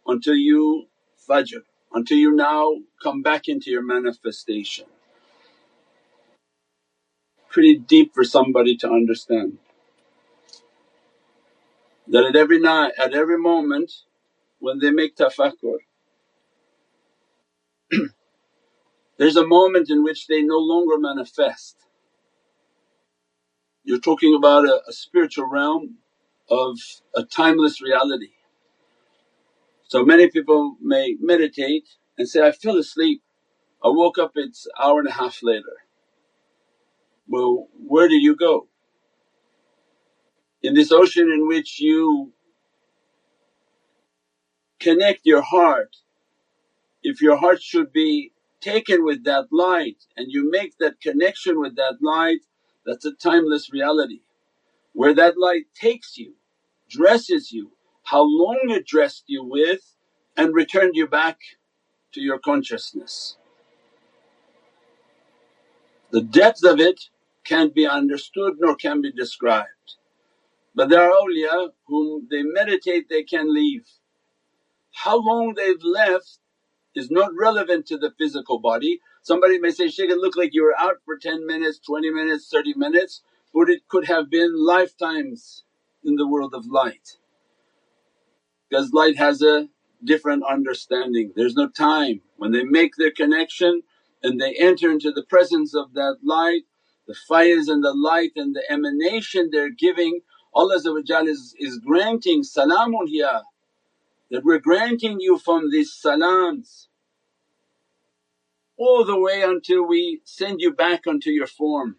until 0.08 0.36
you 0.36 0.88
fajr 1.30 1.62
until 1.94 2.18
you 2.18 2.34
now 2.36 2.76
come 3.04 3.22
back 3.22 3.48
into 3.48 3.72
your 3.72 3.84
manifestation. 3.84 4.86
Pretty 7.50 7.78
deep 7.78 8.14
for 8.16 8.24
somebody 8.24 8.78
to 8.78 8.90
understand. 8.90 9.60
That 12.10 12.26
at 12.26 12.36
every 12.38 12.60
night, 12.60 12.94
at 13.00 13.14
every 13.14 13.40
moment 13.40 13.92
when 14.60 14.80
they 14.80 14.92
make 14.92 15.16
tafakkur, 15.18 15.80
there's 19.20 19.38
a 19.38 19.48
moment 19.48 19.90
in 19.90 20.04
which 20.04 20.28
they 20.28 20.42
no 20.44 20.58
longer 20.60 20.98
manifest. 21.00 21.78
You're 23.84 24.00
talking 24.00 24.36
about 24.36 24.66
a, 24.66 24.82
a 24.88 24.94
spiritual 24.94 25.50
realm 25.50 25.98
of 26.50 26.78
a 27.16 27.24
timeless 27.24 27.82
reality. 27.82 28.32
So 29.86 30.06
many 30.06 30.30
people 30.30 30.78
may 30.82 31.18
meditate 31.22 31.90
and 32.18 32.30
say, 32.30 32.46
I 32.48 32.52
fell 32.52 32.78
asleep, 32.78 33.22
I 33.84 33.90
woke 33.90 34.18
up 34.20 34.34
it's 34.36 34.68
hour 34.82 35.00
and 35.00 35.10
a 35.10 35.14
half 35.14 35.40
later. 35.44 35.78
Well, 37.28 37.68
where 37.78 38.08
did 38.10 38.24
you 38.24 38.36
go? 38.36 38.68
In 40.68 40.74
this 40.74 40.92
ocean 40.92 41.32
in 41.32 41.48
which 41.48 41.80
you 41.80 42.34
connect 44.82 45.22
your 45.24 45.42
heart, 45.42 45.96
if 47.02 47.22
your 47.22 47.38
heart 47.38 47.62
should 47.64 47.94
be 47.94 48.34
taken 48.60 49.06
with 49.06 49.24
that 49.24 49.46
light 49.50 50.04
and 50.18 50.30
you 50.30 50.52
make 50.52 50.78
that 50.80 51.00
connection 51.00 51.62
with 51.62 51.78
that 51.78 52.00
light, 52.02 52.42
that's 52.86 53.06
a 53.06 53.14
timeless 53.14 53.72
reality. 53.72 54.20
Where 54.92 55.14
that 55.14 55.38
light 55.38 55.68
takes 55.74 56.18
you, 56.18 56.34
dresses 56.90 57.54
you, 57.54 57.72
how 58.04 58.24
long 58.24 58.66
it 58.66 58.86
dressed 58.86 59.24
you 59.28 59.46
with 59.46 59.96
and 60.36 60.54
returned 60.54 60.98
you 60.98 61.08
back 61.08 61.38
to 62.12 62.20
your 62.20 62.40
consciousness. 62.40 63.38
The 66.12 66.24
depth 66.24 66.66
of 66.66 66.82
it 66.82 67.06
can't 67.46 67.74
be 67.74 67.88
understood 67.88 68.56
nor 68.60 68.76
can 68.76 69.00
be 69.00 69.14
described. 69.14 69.96
But 70.78 70.90
there 70.90 71.02
are 71.02 71.12
awliya 71.12 71.66
uh, 71.66 71.70
whom 71.88 72.30
they 72.32 72.44
meditate 72.44 73.10
they 73.10 73.24
can 73.24 73.54
leave. 73.54 73.88
How 74.94 75.18
long 75.18 75.56
they've 75.56 75.84
left 75.84 76.40
is 76.96 77.12
not 77.12 77.32
relevant 77.40 77.88
to 77.88 77.98
the 77.98 78.14
physical 78.20 78.60
body. 78.60 79.02
Somebody 79.24 79.60
may 79.60 79.72
say, 79.72 79.90
Shaykh 79.90 80.12
it 80.12 80.20
looked 80.20 80.38
like 80.38 80.54
you 80.54 80.64
were 80.64 80.80
out 80.80 80.98
for 81.06 81.18
10 81.18 81.48
minutes, 81.48 81.80
20 81.80 82.12
minutes, 82.12 82.50
30 82.54 82.76
minutes 82.78 83.24
but 83.58 83.70
it 83.72 83.88
could 83.90 84.06
have 84.06 84.30
been 84.30 84.54
lifetimes 84.56 85.64
in 86.04 86.16
the 86.16 86.28
world 86.28 86.54
of 86.54 86.68
light 86.68 87.18
because 88.70 88.94
light 88.94 89.18
has 89.18 89.42
a 89.42 89.70
different 90.04 90.44
understanding. 90.48 91.34
There's 91.36 91.56
no 91.56 91.70
time. 91.70 92.22
When 92.38 92.52
they 92.52 92.64
make 92.64 92.98
their 92.98 93.12
connection 93.12 93.82
and 94.22 94.40
they 94.40 94.54
enter 94.60 94.92
into 94.92 95.12
the 95.12 95.24
presence 95.24 95.76
of 95.76 95.94
that 95.96 96.18
light, 96.24 96.64
the 97.08 97.16
fires 97.28 97.68
and 97.68 97.84
the 97.84 97.94
light 97.96 98.34
and 98.36 98.56
the 98.56 98.64
emanation 98.72 99.50
they're 99.52 99.72
giving, 99.72 100.22
Allah 100.58 100.78
is, 100.78 101.54
is 101.60 101.78
granting 101.78 102.42
salamun 102.42 103.08
hiya 103.08 103.44
that 104.32 104.44
we're 104.44 104.58
granting 104.58 105.20
you 105.20 105.38
from 105.38 105.70
these 105.70 105.94
salams 105.94 106.90
all 108.76 109.06
the 109.06 109.20
way 109.20 109.44
until 109.44 109.88
we 109.88 110.22
send 110.24 110.60
you 110.60 110.74
back 110.74 111.06
unto 111.06 111.30
your 111.30 111.46
form. 111.46 111.98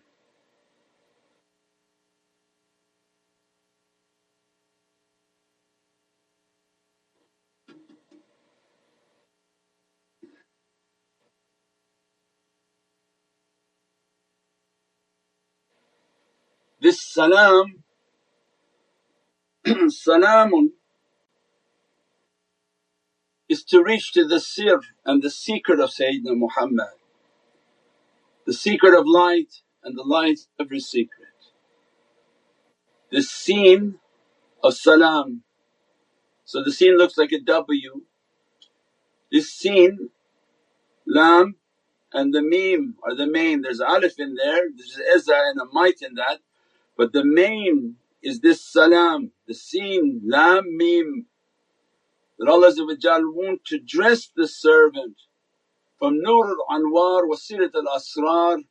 This 16.81 17.01
salam, 17.01 17.85
salamun 19.89 20.69
is 23.49 23.65
to 23.65 23.83
reach 23.83 24.13
to 24.13 24.27
the 24.27 24.41
sir 24.41 24.81
and 25.05 25.23
the 25.23 25.31
secret 25.31 25.81
of 25.81 25.91
Sayyidina 25.91 26.37
Muhammad, 26.37 26.97
the 28.47 28.53
secret 28.53 28.99
of 28.99 29.07
light 29.07 29.63
and 29.83 29.97
the 29.97 30.03
light 30.03 30.41
of 30.59 30.67
every 30.67 30.81
secret. 30.81 31.29
This 33.11 33.31
seen 33.31 33.99
of 34.63 34.75
salam, 34.75 35.43
so 36.45 36.63
the 36.63 36.73
seen 36.73 36.97
looks 36.97 37.19
like 37.19 37.33
a 37.33 37.41
W. 37.41 38.03
This 39.31 39.53
seen, 39.53 40.11
lam 41.07 41.57
and 42.13 42.33
the 42.33 42.43
meme 42.43 42.97
are 43.03 43.15
the 43.15 43.27
main, 43.27 43.63
there's 43.63 43.81
alif 43.81 44.15
in 44.19 44.35
there, 44.35 44.63
there's 44.75 44.99
izza 45.17 45.39
and 45.51 45.61
a 45.61 45.67
might 45.73 46.01
in 46.03 46.15
that 46.15 46.39
but 46.99 47.13
the 47.13 47.25
main 47.25 47.97
is 48.23 48.41
this 48.41 48.65
salam, 48.65 49.33
the 49.47 49.55
seen, 49.55 50.23
lam, 50.27 50.77
mim 50.77 51.27
that 52.39 52.49
Allah 52.49 52.73
want 52.77 53.65
to 53.67 53.79
dress 53.79 54.29
the 54.35 54.47
servant 54.47 55.17
from 55.99 56.21
Nur 56.21 56.47
al-Anwar 56.47 57.29
Wasilat 57.29 57.75
al-Asrar 57.75 58.63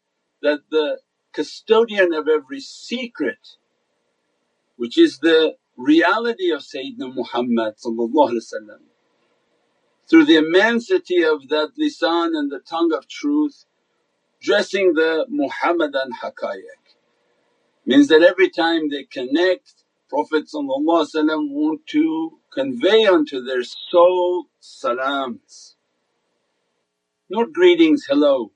that 0.41 0.61
the 0.71 0.99
custodian 1.33 2.13
of 2.13 2.27
every 2.27 2.59
secret 2.59 3.57
which 4.77 4.97
is 4.97 5.19
the 5.19 5.55
reality 5.75 6.51
of 6.51 6.61
Sayyidina 6.61 7.13
Muhammad 7.13 7.75
through 10.09 10.25
the 10.25 10.35
immensity 10.35 11.23
of 11.23 11.47
that 11.49 11.71
lisan 11.79 12.37
and 12.37 12.51
the 12.51 12.59
tongue 12.59 12.93
of 12.93 13.07
truth 13.07 13.65
dressing 14.41 14.93
the 14.93 15.25
Muhammadan 15.29 16.11
haqqaiq 16.23 16.86
means 17.87 18.09
that 18.09 18.23
every 18.23 18.49
time 18.51 18.89
they 18.89 19.05
connect 19.05 19.85
Prophet 20.09 20.45
want 20.53 21.87
to 21.87 22.39
convey 22.53 23.07
unto 23.07 23.43
their 23.43 23.63
soul 23.63 24.47
salams, 24.59 25.77
not 27.29 27.53
greetings, 27.53 28.05
hello. 28.09 28.51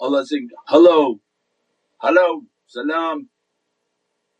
Allah 0.00 0.26
saying, 0.26 0.50
hello, 0.68 1.20
hello, 1.98 2.42
salam. 2.66 3.28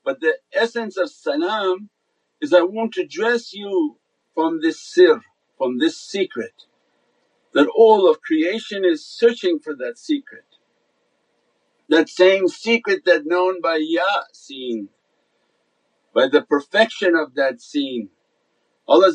But 0.05 0.21
the 0.21 0.39
essence 0.53 0.97
of 0.99 1.11
salam 1.11 1.91
is 2.41 2.55
I 2.55 2.63
want 2.63 2.95
to 2.95 3.07
dress 3.07 3.53
you 3.55 3.99
from 4.35 4.61
this 4.63 4.81
sir, 4.81 5.21
from 5.59 5.79
this 5.79 6.01
secret 6.01 6.55
that 7.55 7.69
all 7.77 8.09
of 8.11 8.23
creation 8.23 8.85
is 8.85 9.07
searching 9.07 9.59
for 9.61 9.75
that 9.77 9.99
secret 9.99 10.48
that 11.89 12.09
same 12.09 12.49
secret 12.49 13.05
that 13.05 13.27
known 13.27 13.61
by 13.61 13.77
Ya 13.81 14.03
seen, 14.33 14.89
by 16.15 16.29
the 16.29 16.43
perfection 16.43 17.15
of 17.15 17.35
that 17.35 17.61
seen. 17.61 18.11
Allah 18.87 19.13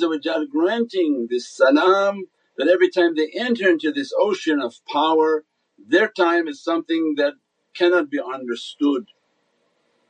granting 0.51 1.27
this 1.29 1.49
salam 1.49 2.25
that 2.57 2.67
every 2.67 2.89
time 2.89 3.15
they 3.15 3.31
enter 3.35 3.69
into 3.69 3.91
this 3.91 4.13
ocean 4.17 4.61
of 4.61 4.75
power 4.91 5.45
their 5.77 6.07
time 6.07 6.47
is 6.47 6.63
something 6.63 7.15
that 7.17 7.33
cannot 7.73 8.09
be 8.09 8.19
understood 8.19 9.07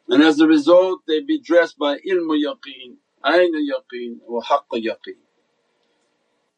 and 0.09 0.21
as 0.21 0.39
a 0.39 0.47
result 0.47 1.01
they 1.07 1.21
be 1.21 1.39
dressed 1.39 1.77
by 1.77 1.97
ilmu 1.97 2.37
yaqeen, 2.45 2.97
ayna 3.23 3.59
yaqeen 3.71 4.19
wa 4.27 4.41
haqqa 4.41 4.83
yaqeen 4.83 5.19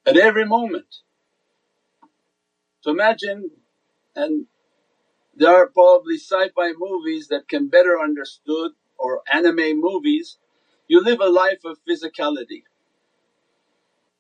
at 0.06 0.18
every 0.18 0.46
moment. 0.46 1.02
So 2.82 2.92
imagine 2.92 3.52
and 4.16 4.48
there 5.36 5.56
are 5.56 5.68
probably 5.68 6.16
sci-fi 6.18 6.74
movies 6.78 7.28
that 7.28 7.48
can 7.50 7.68
better 7.68 8.00
understood 8.00 8.72
or 8.98 9.22
anime 9.32 9.80
movies. 9.80 10.38
You 10.88 11.02
live 11.04 11.20
a 11.20 11.30
life 11.30 11.66
of 11.66 11.80
physicality 11.88 12.64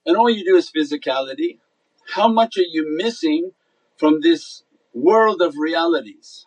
and 0.05 0.17
all 0.17 0.29
you 0.29 0.45
do 0.45 0.55
is 0.57 0.71
physicality. 0.71 1.59
How 2.13 2.27
much 2.27 2.57
are 2.57 2.69
you 2.69 2.95
missing 2.97 3.51
from 3.97 4.21
this 4.21 4.63
world 4.93 5.41
of 5.41 5.57
realities 5.57 6.45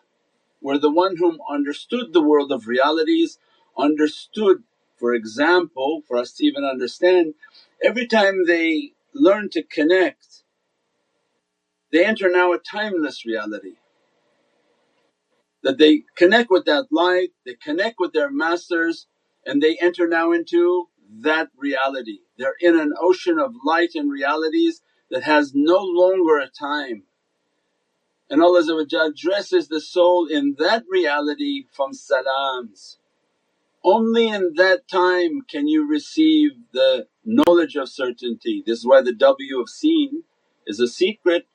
where 0.59 0.77
the 0.79 0.91
one 0.91 1.17
whom 1.17 1.39
understood 1.49 2.13
the 2.13 2.23
world 2.23 2.51
of 2.51 2.67
realities 2.67 3.37
understood 3.77 4.63
for 4.97 5.13
example 5.13 6.01
for 6.07 6.17
us 6.17 6.33
to 6.33 6.45
even 6.45 6.63
understand 6.63 7.33
every 7.83 8.07
time 8.07 8.45
they 8.45 8.91
learn 9.13 9.49
to 9.49 9.63
connect 9.63 10.43
they 11.91 12.05
enter 12.05 12.29
now 12.29 12.51
a 12.53 12.59
timeless 12.59 13.25
reality 13.25 13.75
that 15.63 15.77
they 15.77 16.03
connect 16.15 16.49
with 16.49 16.65
that 16.65 16.87
light, 16.91 17.29
they 17.45 17.55
connect 17.55 17.95
with 17.99 18.13
their 18.13 18.31
masters 18.31 19.07
and 19.45 19.61
they 19.61 19.77
enter 19.81 20.07
now 20.07 20.31
into 20.31 20.89
that 21.21 21.49
reality. 21.57 22.19
They're 22.37 22.55
in 22.59 22.79
an 22.79 22.93
ocean 22.99 23.39
of 23.39 23.53
light 23.65 23.91
and 23.95 24.11
realities 24.11 24.81
that 25.09 25.23
has 25.23 25.53
no 25.55 25.79
longer 25.79 26.37
a 26.37 26.49
time. 26.49 27.03
And 28.29 28.43
Allah 28.43 28.85
dresses 29.15 29.67
the 29.67 29.81
soul 29.81 30.27
in 30.27 30.55
that 30.59 30.83
reality 30.87 31.65
from 31.71 31.93
salams. 31.93 32.99
Only 33.83 34.27
in 34.27 34.53
that 34.57 34.87
time 34.87 35.41
can 35.49 35.67
you 35.67 35.89
receive 35.89 36.51
the 36.73 37.07
knowledge 37.25 37.75
of 37.75 37.89
certainty. 37.89 38.61
This 38.65 38.79
is 38.79 38.85
why 38.85 39.01
the 39.01 39.15
W 39.15 39.59
of 39.59 39.69
seen 39.69 40.23
is 40.67 40.79
a 40.79 40.87
secret. 40.87 41.47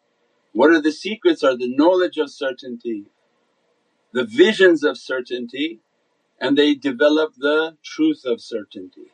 What 0.53 0.71
are 0.71 0.81
the 0.81 0.90
secrets? 0.90 1.45
Are 1.45 1.57
the 1.57 1.73
knowledge 1.73 2.17
of 2.17 2.31
certainty 2.31 3.07
the 4.14 4.24
visions 4.27 4.85
of 4.85 4.98
certainty 4.98 5.83
and 6.40 6.59
they 6.59 6.74
develop 6.74 7.35
the 7.38 7.77
truth 7.85 8.22
of 8.27 8.40
certainty. 8.42 9.12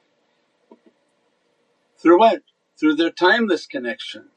Through 1.98 2.18
what? 2.20 2.42
Through 2.78 2.96
their 2.96 3.10
timeless 3.10 3.66
connection. 3.66 4.30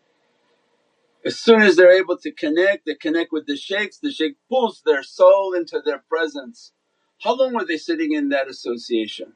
As 1.26 1.40
soon 1.40 1.62
as 1.62 1.76
they're 1.76 1.92
able 1.98 2.18
to 2.20 2.32
connect, 2.32 2.86
they 2.86 2.96
connect 2.96 3.32
with 3.34 3.48
the 3.48 3.58
shaykhs, 3.58 4.00
the 4.00 4.12
shaykh 4.12 4.38
pulls 4.50 4.82
their 4.86 5.04
soul 5.04 5.54
into 5.54 5.82
their 5.86 6.04
presence. 6.10 6.74
How 7.24 7.36
long 7.36 7.54
were 7.56 7.66
they 7.66 7.78
sitting 7.78 8.14
in 8.14 8.30
that 8.30 8.50
association? 8.50 9.34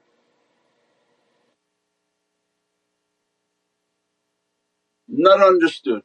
Not 5.07 5.41
understood. 5.41 6.03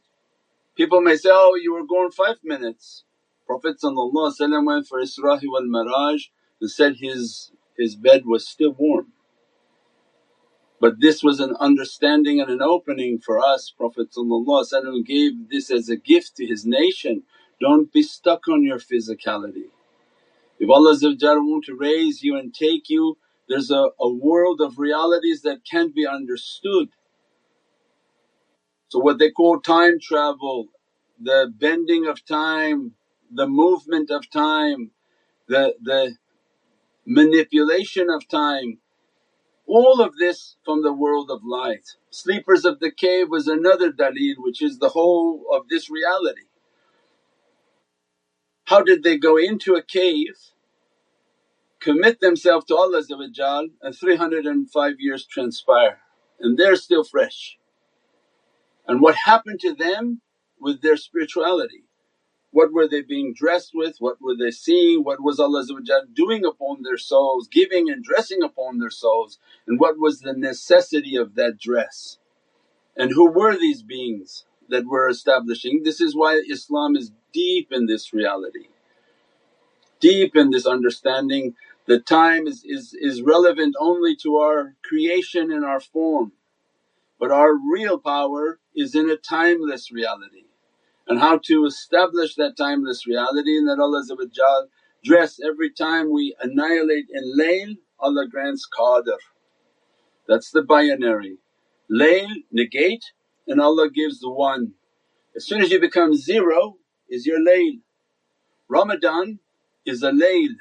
People 0.77 1.03
may 1.03 1.17
say, 1.17 1.31
oh 1.33 1.57
you 1.61 1.75
were 1.75 1.87
gone 1.87 2.13
five 2.13 2.39
minutes. 2.45 3.05
Prophet 3.61 3.77
went 3.83 4.87
for 4.89 5.03
Isra 5.03 5.41
wal 5.45 5.63
Miraj 5.63 6.31
and 6.61 6.71
said 6.71 6.97
his, 7.01 7.53
his 7.77 7.97
bed 7.97 8.25
was 8.27 8.49
still 8.49 8.73
warm. 8.73 9.13
But 10.81 11.01
this 11.01 11.23
was 11.23 11.41
an 11.41 11.55
understanding 11.61 12.41
and 12.41 12.51
an 12.51 12.63
opening 12.63 13.19
for 13.19 13.39
us. 13.41 13.73
Prophet 13.77 14.09
gave 15.07 15.51
this 15.51 15.71
as 15.71 15.89
a 15.91 15.97
gift 15.97 16.37
to 16.37 16.47
his 16.47 16.67
nation, 16.67 17.25
don't 17.61 17.93
be 17.93 18.03
stuck 18.03 18.49
on 18.49 18.65
your 18.65 18.79
physicality. 18.79 19.69
If 20.59 20.71
Allah 20.71 20.97
want 21.43 21.65
to 21.67 21.77
raise 21.77 22.23
you 22.23 22.37
and 22.39 22.55
take 22.55 22.89
you, 22.89 23.19
there's 23.49 23.71
a, 23.71 23.89
a 24.01 24.09
world 24.09 24.61
of 24.63 24.79
realities 24.79 25.43
that 25.43 25.67
can't 25.71 25.95
be 25.95 26.07
understood. 26.07 26.89
So 28.89 29.01
what 29.01 29.19
they 29.19 29.31
call 29.31 29.61
time 29.61 29.99
travel, 30.01 30.69
the 31.21 31.53
bending 31.59 32.07
of 32.07 32.25
time, 32.25 32.95
the 33.33 33.47
movement 33.47 34.11
of 34.11 34.31
time, 34.31 34.91
the, 35.49 35.75
the 35.83 36.17
manipulation 37.07 38.09
of 38.11 38.29
time, 38.29 38.79
all 39.67 40.01
of 40.01 40.17
this 40.19 40.57
from 40.65 40.83
the 40.83 40.93
world 40.93 41.31
of 41.31 41.41
light. 41.45 41.85
Sleepers 42.11 42.65
of 42.65 42.81
the 42.81 42.91
cave 42.91 43.29
was 43.31 43.49
another 43.49 43.91
dalil 43.91 44.35
which 44.39 44.63
is 44.63 44.79
the 44.79 44.91
whole 44.91 45.47
of 45.53 45.69
this 45.69 45.91
reality. 45.91 46.49
How 48.67 48.83
did 48.83 49.03
they 49.03 49.19
go 49.19 49.37
into 49.37 49.75
a 49.75 49.83
cave, 49.83 50.37
commit 51.81 52.21
themselves 52.21 52.67
to 52.67 52.77
Allah 52.77 53.03
and 53.83 53.97
305 53.97 54.95
years 54.99 55.27
transpire 55.27 56.01
and 56.41 56.59
they're 56.59 56.77
still 56.77 57.05
fresh. 57.05 57.59
And 58.87 59.01
what 59.01 59.15
happened 59.25 59.61
to 59.61 59.75
them 59.75 60.21
with 60.61 60.83
their 60.83 60.97
spirituality? 60.97 61.85
What 62.53 62.73
were 62.73 62.89
they 62.89 63.03
being 63.03 63.35
dressed 63.35 63.73
with? 63.75 63.97
What 63.99 64.23
were 64.23 64.37
they 64.37 64.53
seeing? 64.53 65.05
What 65.05 65.23
was 65.23 65.41
Allah 65.41 65.65
doing 66.15 66.45
upon 66.45 66.83
their 66.83 66.99
souls, 66.99 67.49
giving 67.49 67.91
and 67.91 68.05
dressing 68.05 68.43
upon 68.43 68.79
their 68.79 68.91
souls 68.91 69.39
and 69.67 69.81
what 69.81 69.99
was 69.99 70.21
the 70.21 70.35
necessity 70.35 71.17
of 71.17 71.35
that 71.37 71.59
dress? 71.59 72.19
And 72.97 73.13
who 73.13 73.31
were 73.31 73.57
these 73.57 73.83
beings 73.83 74.45
that 74.69 74.87
we're 74.87 75.09
establishing? 75.09 75.83
This 75.85 76.01
is 76.01 76.15
why 76.15 76.43
Islam 76.51 76.97
is 76.97 77.13
deep 77.33 77.69
in 77.73 77.87
this 77.87 78.13
reality, 78.13 78.69
deep 80.01 80.37
in 80.37 80.51
this 80.51 80.67
understanding 80.67 81.55
that 81.87 82.07
time 82.07 82.47
is, 82.47 82.65
is, 82.65 82.95
is 83.01 83.23
relevant 83.23 83.75
only 83.81 84.17
to 84.17 84.37
our 84.37 84.77
creation 84.85 85.51
and 85.53 85.65
our 85.65 85.81
form, 85.81 86.33
but 87.19 87.31
our 87.31 87.55
real 87.55 87.99
power 87.99 88.61
is 88.77 88.95
in 88.95 89.11
a 89.11 89.17
timeless 89.17 89.93
reality. 89.93 90.45
And 91.09 91.19
how 91.19 91.39
to 91.45 91.65
establish 91.67 92.37
that 92.37 92.57
timeless 92.57 93.07
reality 93.07 93.59
and 93.59 93.69
that 93.69 93.81
Allah 93.81 94.05
dress 95.05 95.41
every 95.45 95.71
time 95.71 96.13
we 96.13 96.35
annihilate 96.41 97.07
in 97.13 97.37
layl 97.39 97.77
Allah 97.99 98.27
grants 98.29 98.69
qadr. 98.79 99.19
That's 100.29 100.51
the 100.51 100.63
binary. 100.63 101.39
Layl 101.91 102.29
negate 102.51 103.13
and 103.47 103.61
Allah 103.61 103.91
gives 103.91 104.21
the 104.21 104.31
one. 104.31 104.75
As 105.37 105.47
soon 105.47 105.63
as 105.63 105.71
you 105.71 105.81
become 105.81 106.15
zero 106.15 106.77
is 107.09 107.27
your 107.27 107.41
layl. 107.41 107.81
Ramadan 108.69 109.41
is 109.85 110.03
a 110.03 110.11
layl. 110.11 110.55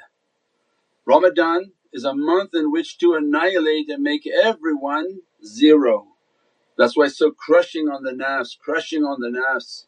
Ramadan 1.06 1.72
is 1.92 2.04
a 2.04 2.14
month 2.14 2.50
in 2.54 2.70
which 2.70 2.98
to 2.98 3.14
annihilate 3.14 3.88
and 3.88 4.02
make 4.02 4.26
everyone 4.26 5.20
zero. 5.44 6.08
That's 6.78 6.96
why 6.96 7.08
so 7.08 7.30
crushing 7.30 7.88
on 7.88 8.02
the 8.02 8.12
nafs, 8.12 8.58
crushing 8.58 9.04
on 9.04 9.20
the 9.20 9.28
nafs. 9.28 9.86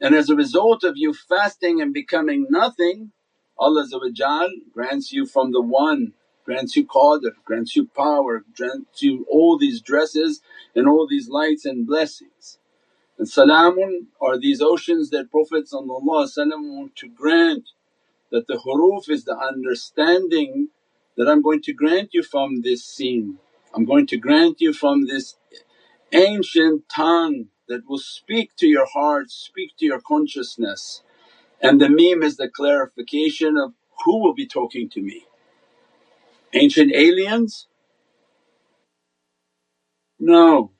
And 0.00 0.14
as 0.14 0.30
a 0.30 0.36
result 0.36 0.84
of 0.84 0.94
you 0.96 1.14
fasting 1.14 1.80
and 1.80 1.94
becoming 1.94 2.46
nothing, 2.50 3.12
Allah 3.58 3.86
grants 4.72 5.12
you 5.12 5.26
from 5.26 5.52
the 5.52 5.62
One 5.62 6.14
grants 6.44 6.76
you 6.76 6.86
qadr, 6.86 7.32
grants 7.44 7.76
you 7.76 7.86
power, 7.96 8.44
grants 8.56 9.02
you 9.02 9.26
all 9.30 9.58
these 9.58 9.80
dresses 9.80 10.42
and 10.74 10.88
all 10.88 11.06
these 11.08 11.28
lights 11.28 11.64
and 11.64 11.86
blessings. 11.86 12.58
And 13.18 13.28
salamun 13.28 14.06
are 14.20 14.38
these 14.38 14.62
oceans 14.62 15.10
that 15.10 15.30
Prophet 15.30 15.66
want 15.72 16.96
to 16.96 17.08
grant 17.08 17.70
that 18.30 18.46
the 18.48 18.56
huruf 18.56 19.10
is 19.10 19.24
the 19.24 19.36
understanding 19.36 20.68
that 21.16 21.28
I'm 21.28 21.42
going 21.42 21.62
to 21.62 21.72
grant 21.72 22.10
you 22.12 22.22
from 22.22 22.62
this 22.62 22.84
seen. 22.84 23.38
I'm 23.74 23.84
going 23.84 24.06
to 24.08 24.16
grant 24.18 24.60
you 24.60 24.72
from 24.72 25.06
this 25.06 25.36
ancient 26.12 26.88
tongue 26.88 27.48
that 27.68 27.88
will 27.88 27.98
speak 27.98 28.56
to 28.56 28.66
your 28.66 28.86
heart, 28.86 29.30
speak 29.30 29.72
to 29.78 29.86
your 29.86 30.00
consciousness. 30.00 31.02
And 31.60 31.80
the 31.80 31.88
meme 31.88 32.22
is 32.22 32.36
the 32.36 32.48
clarification 32.48 33.56
of 33.56 33.74
who 34.04 34.20
will 34.22 34.34
be 34.34 34.46
talking 34.46 34.88
to 34.90 35.02
me. 35.02 35.26
Ancient 36.52 36.92
aliens? 36.94 37.68
No, 40.20 40.72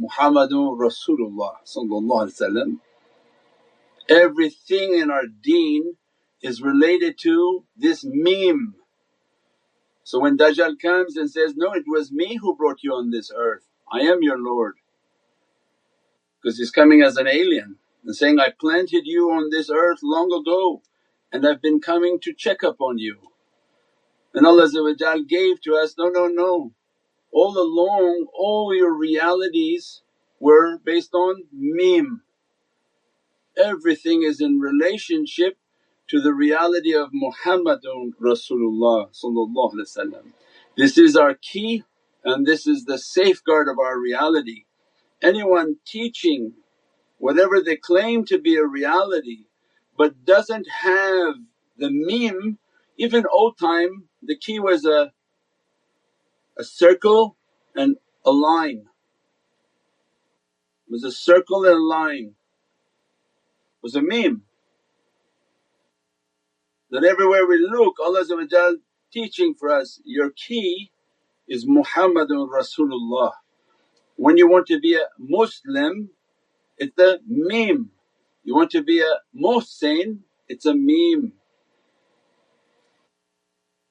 Muhammadun 0.00 0.78
Rasulullah 0.78 1.56
Everything 4.08 4.94
in 4.98 5.10
our 5.10 5.26
deen 5.26 5.96
is 6.42 6.62
related 6.62 7.18
to 7.22 7.64
this 7.76 8.04
meme. 8.06 8.74
So 10.04 10.20
when 10.20 10.38
Dajjal 10.38 10.80
comes 10.80 11.16
and 11.16 11.30
says, 11.30 11.54
no 11.56 11.72
it 11.74 11.84
was 11.86 12.12
me 12.12 12.36
who 12.36 12.56
brought 12.56 12.82
you 12.82 12.92
on 12.94 13.10
this 13.10 13.30
earth, 13.36 13.64
I 13.92 14.00
am 14.00 14.22
your 14.22 14.38
Lord 14.38 14.74
because 16.42 16.58
he's 16.58 16.70
coming 16.70 17.02
as 17.02 17.16
an 17.16 17.26
alien 17.28 17.76
and 18.04 18.16
saying, 18.16 18.40
I 18.40 18.50
planted 18.58 19.02
you 19.06 19.30
on 19.30 19.50
this 19.50 19.70
earth 19.70 20.00
long 20.02 20.32
ago 20.32 20.82
and 21.32 21.46
I've 21.46 21.62
been 21.62 21.80
coming 21.80 22.18
to 22.22 22.34
check 22.34 22.64
up 22.64 22.80
on 22.80 22.98
you. 22.98 23.18
And 24.34 24.46
Allah 24.46 24.68
gave 25.28 25.60
to 25.62 25.74
us, 25.76 25.94
no, 25.98 26.08
no, 26.08 26.28
no. 26.28 26.72
All 27.32 27.58
along 27.58 28.26
all 28.34 28.74
your 28.74 28.94
realities 28.94 30.02
were 30.40 30.78
based 30.78 31.14
on 31.14 31.44
meme. 31.52 32.22
Everything 33.56 34.22
is 34.22 34.40
in 34.40 34.60
relationship 34.60 35.58
to 36.08 36.20
the 36.20 36.34
reality 36.34 36.94
of 36.94 37.10
Muhammadun 37.12 38.12
Rasulullah 38.20 39.08
This 40.76 40.98
is 40.98 41.16
our 41.16 41.34
key 41.34 41.84
and 42.24 42.46
this 42.46 42.66
is 42.66 42.84
the 42.84 42.98
safeguard 42.98 43.68
of 43.68 43.78
our 43.78 43.98
reality. 43.98 44.64
Anyone 45.22 45.76
teaching 45.86 46.54
whatever 47.18 47.60
they 47.60 47.76
claim 47.76 48.24
to 48.26 48.38
be 48.38 48.56
a 48.56 48.64
reality 48.66 49.44
but 49.96 50.24
doesn't 50.24 50.66
have 50.82 51.34
the 51.76 51.90
meme, 51.90 52.58
even 52.98 53.24
old 53.32 53.58
time 53.58 54.08
the 54.22 54.36
key 54.36 54.60
was 54.60 54.84
a, 54.84 55.12
a 56.58 56.64
circle 56.64 57.36
and 57.74 57.96
a 58.24 58.30
line. 58.30 58.84
It 60.86 60.92
was 60.92 61.04
a 61.04 61.12
circle 61.12 61.64
and 61.64 61.74
a 61.74 61.82
line, 61.82 62.34
it 62.34 63.82
was 63.82 63.94
a 63.94 64.02
meme. 64.02 64.42
That 66.90 67.04
everywhere 67.04 67.46
we 67.46 67.58
look 67.58 67.96
Allah 68.02 68.24
teaching 69.12 69.54
for 69.58 69.70
us, 69.70 70.00
your 70.04 70.30
key 70.30 70.90
is 71.48 71.66
Muhammadun 71.66 72.48
Rasulullah. 72.48 73.32
When 74.18 74.36
you 74.36 74.48
want 74.48 74.66
to 74.66 74.80
be 74.80 74.96
a 74.96 75.06
Muslim 75.16 76.10
it's 76.76 76.98
a 76.98 77.18
meme, 77.26 77.90
you 78.42 78.54
want 78.54 78.72
to 78.72 78.82
be 78.82 79.00
a 79.00 79.14
Muhsin 79.36 80.20
it's 80.48 80.66
a 80.66 80.74
meme. 80.74 81.34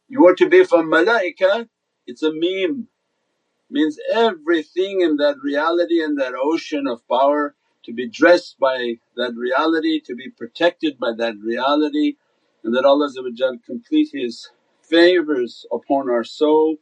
You 0.09 0.21
want 0.21 0.37
to 0.39 0.49
be 0.49 0.65
from 0.65 0.91
malaika, 0.91 1.69
it's 2.05 2.23
a 2.23 2.31
meme. 2.33 2.87
Means 3.69 3.97
everything 4.13 5.01
in 5.01 5.15
that 5.17 5.37
reality 5.41 6.03
and 6.03 6.19
that 6.19 6.33
ocean 6.35 6.87
of 6.87 7.07
power 7.07 7.55
to 7.83 7.93
be 7.93 8.09
dressed 8.09 8.59
by 8.59 8.95
that 9.15 9.33
reality, 9.35 10.01
to 10.01 10.13
be 10.15 10.29
protected 10.29 10.99
by 10.99 11.13
that 11.17 11.35
reality 11.41 12.17
and 12.65 12.75
that 12.75 12.85
Allah 12.85 13.09
complete 13.65 14.09
His 14.13 14.49
favours 14.81 15.65
upon 15.71 16.09
our 16.09 16.25
soul 16.25 16.77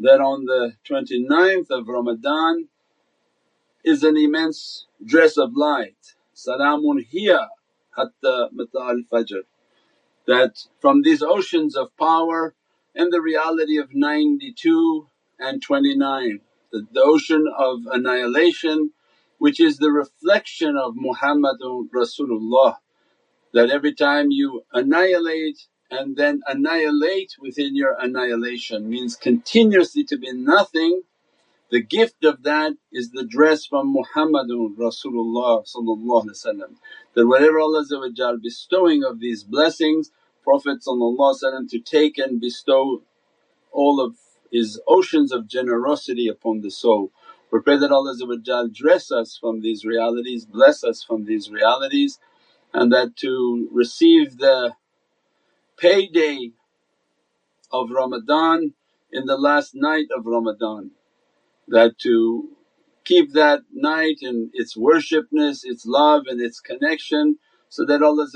that 0.00 0.20
on 0.20 0.44
the 0.44 0.74
29th 0.88 1.70
of 1.70 1.88
Ramadan 1.88 2.68
is 3.84 4.02
an 4.02 4.16
immense 4.16 4.86
dress 5.04 5.36
of 5.36 5.56
light. 5.56 6.14
Salamun 6.34 7.04
hiya 7.08 7.48
hatta 7.96 8.48
mata'al 8.54 9.08
fajr 9.10 9.42
that 10.26 10.66
from 10.80 11.02
these 11.02 11.22
oceans 11.22 11.74
of 11.74 11.96
power 11.96 12.54
and 12.94 13.12
the 13.12 13.20
reality 13.20 13.78
of 13.78 13.88
92 13.94 15.08
and 15.38 15.62
29, 15.62 16.40
the, 16.70 16.86
the 16.92 17.00
ocean 17.00 17.46
of 17.58 17.80
annihilation 17.90 18.90
which 19.38 19.60
is 19.60 19.78
the 19.78 19.90
reflection 19.90 20.76
of 20.76 20.94
Muhammadun 20.94 21.88
Rasulullah 21.94 22.76
that 23.54 23.70
every 23.70 23.94
time 23.94 24.30
you 24.30 24.62
annihilate 24.72 25.66
and 25.90 26.16
then 26.16 26.42
annihilate 26.46 27.36
within 27.40 27.76
your 27.76 27.96
annihilation 28.00 28.88
means 28.88 29.16
continuously 29.16 30.04
to 30.04 30.18
be 30.18 30.32
nothing 30.32 31.02
the 31.70 31.82
gift 31.82 32.24
of 32.24 32.44
that 32.44 32.74
is 32.92 33.10
the 33.10 33.24
dress 33.26 33.66
from 33.66 33.92
Muhammadun 33.94 34.76
Rasulullah 34.76 35.64
that 37.14 37.26
whatever 37.26 37.58
Allah 37.58 37.84
bestowing 38.40 39.02
of 39.02 39.18
these 39.20 39.42
blessings 39.42 40.12
Prophet 40.44 40.82
to 41.70 41.80
take 41.80 42.18
and 42.18 42.40
bestow 42.40 43.02
all 43.72 44.00
of 44.00 44.16
his 44.52 44.80
oceans 44.88 45.32
of 45.32 45.48
generosity 45.48 46.28
upon 46.28 46.62
the 46.62 46.70
soul. 46.70 47.12
We 47.52 47.60
pray 47.60 47.78
that 47.78 47.92
Allah 47.92 48.68
dress 48.72 49.12
us 49.12 49.38
from 49.40 49.60
these 49.62 49.84
realities, 49.84 50.46
bless 50.46 50.84
us 50.84 51.02
from 51.04 51.26
these 51.26 51.50
realities 51.50 52.18
and 52.74 52.92
that 52.92 53.16
to 53.18 53.68
receive 53.72 54.38
the 54.38 54.72
payday 55.78 56.52
of 57.72 57.90
Ramadan 57.90 58.74
in 59.12 59.26
the 59.26 59.36
last 59.36 59.74
night 59.74 60.06
of 60.16 60.26
Ramadan 60.26 60.90
that 61.68 61.98
to 62.00 62.56
keep 63.04 63.32
that 63.32 63.60
night 63.72 64.18
and 64.22 64.50
its 64.52 64.76
worshipness, 64.76 65.60
its 65.64 65.86
love 65.86 66.24
and 66.26 66.40
its 66.40 66.60
connection 66.60 67.38
so 67.68 67.84
that 67.84 68.02
Allah 68.02 68.26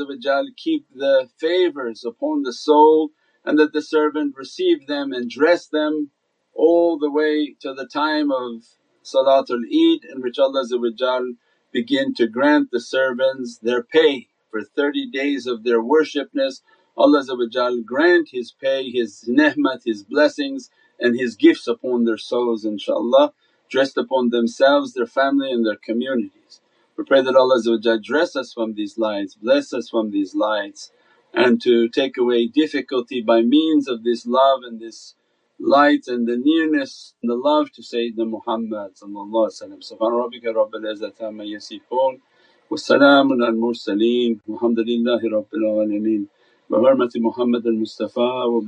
keep 0.56 0.86
the 0.94 1.28
favours 1.38 2.04
upon 2.04 2.42
the 2.42 2.52
soul 2.52 3.10
and 3.44 3.58
that 3.58 3.72
the 3.72 3.82
servant 3.82 4.34
receive 4.36 4.86
them 4.86 5.12
and 5.12 5.30
dress 5.30 5.66
them 5.66 6.10
all 6.54 6.98
the 6.98 7.10
way 7.10 7.56
to 7.60 7.74
the 7.74 7.86
time 7.86 8.30
of 8.30 8.62
Salatul 9.04 9.64
Eid 9.66 10.04
in 10.04 10.22
which 10.22 10.38
Allah 10.38 10.64
begin 11.72 12.14
to 12.14 12.26
grant 12.26 12.70
the 12.70 12.80
servants 12.80 13.58
their 13.58 13.82
pay 13.82 14.28
for 14.50 14.62
30 14.62 15.10
days 15.10 15.46
of 15.46 15.64
their 15.64 15.82
worshipness. 15.82 16.62
Allah 16.96 17.24
grant 17.84 18.28
His 18.30 18.52
pay, 18.52 18.90
His 18.90 19.24
ni'mat, 19.28 19.82
His 19.84 20.02
blessings 20.02 20.70
and 21.00 21.18
His 21.18 21.36
gifts 21.36 21.66
upon 21.66 22.04
their 22.04 22.18
souls 22.18 22.64
inshaAllah, 22.64 23.32
dressed 23.70 23.96
upon 23.96 24.30
themselves, 24.30 24.92
their 24.92 25.06
family 25.06 25.50
and 25.50 25.64
their 25.66 25.76
communities. 25.76 26.60
We 26.96 27.04
pray 27.04 27.22
that 27.22 27.36
Allah 27.36 27.60
dress 28.02 28.36
us 28.36 28.52
from 28.52 28.74
these 28.74 28.98
lights, 28.98 29.34
bless 29.34 29.72
us 29.72 29.88
from 29.88 30.10
these 30.10 30.34
lights 30.34 30.92
and 31.34 31.60
to 31.62 31.88
take 31.88 32.18
away 32.18 32.46
difficulty 32.46 33.22
by 33.22 33.40
means 33.42 33.88
of 33.88 34.04
this 34.04 34.26
love 34.26 34.60
and 34.64 34.80
this 34.80 35.14
light 35.58 36.04
and 36.08 36.26
the 36.28 36.36
nearness 36.36 37.14
and 37.22 37.30
the 37.30 37.34
love 37.36 37.70
to 37.72 37.82
Sayyidina 37.82 38.28
Muhammad 38.28 38.94
Subhana 38.96 40.18
rabbika 40.22 40.52
rabbil 40.54 40.84
izzati 40.92 41.22
amma 41.22 41.44
yasifoon 41.44 42.20
wa 42.68 42.76
salaamun 42.76 43.46
al 43.46 43.54
mursaleen 43.54 44.40
walhamdulillahi 44.48 45.30
rabbil 45.36 45.64
alameen 45.72 46.28
bi 46.72 46.78
hurmati 46.78 47.20
Muhammad 47.20 47.66
al 47.66 47.74
Mustafa 47.84 48.48
wa 48.52 48.60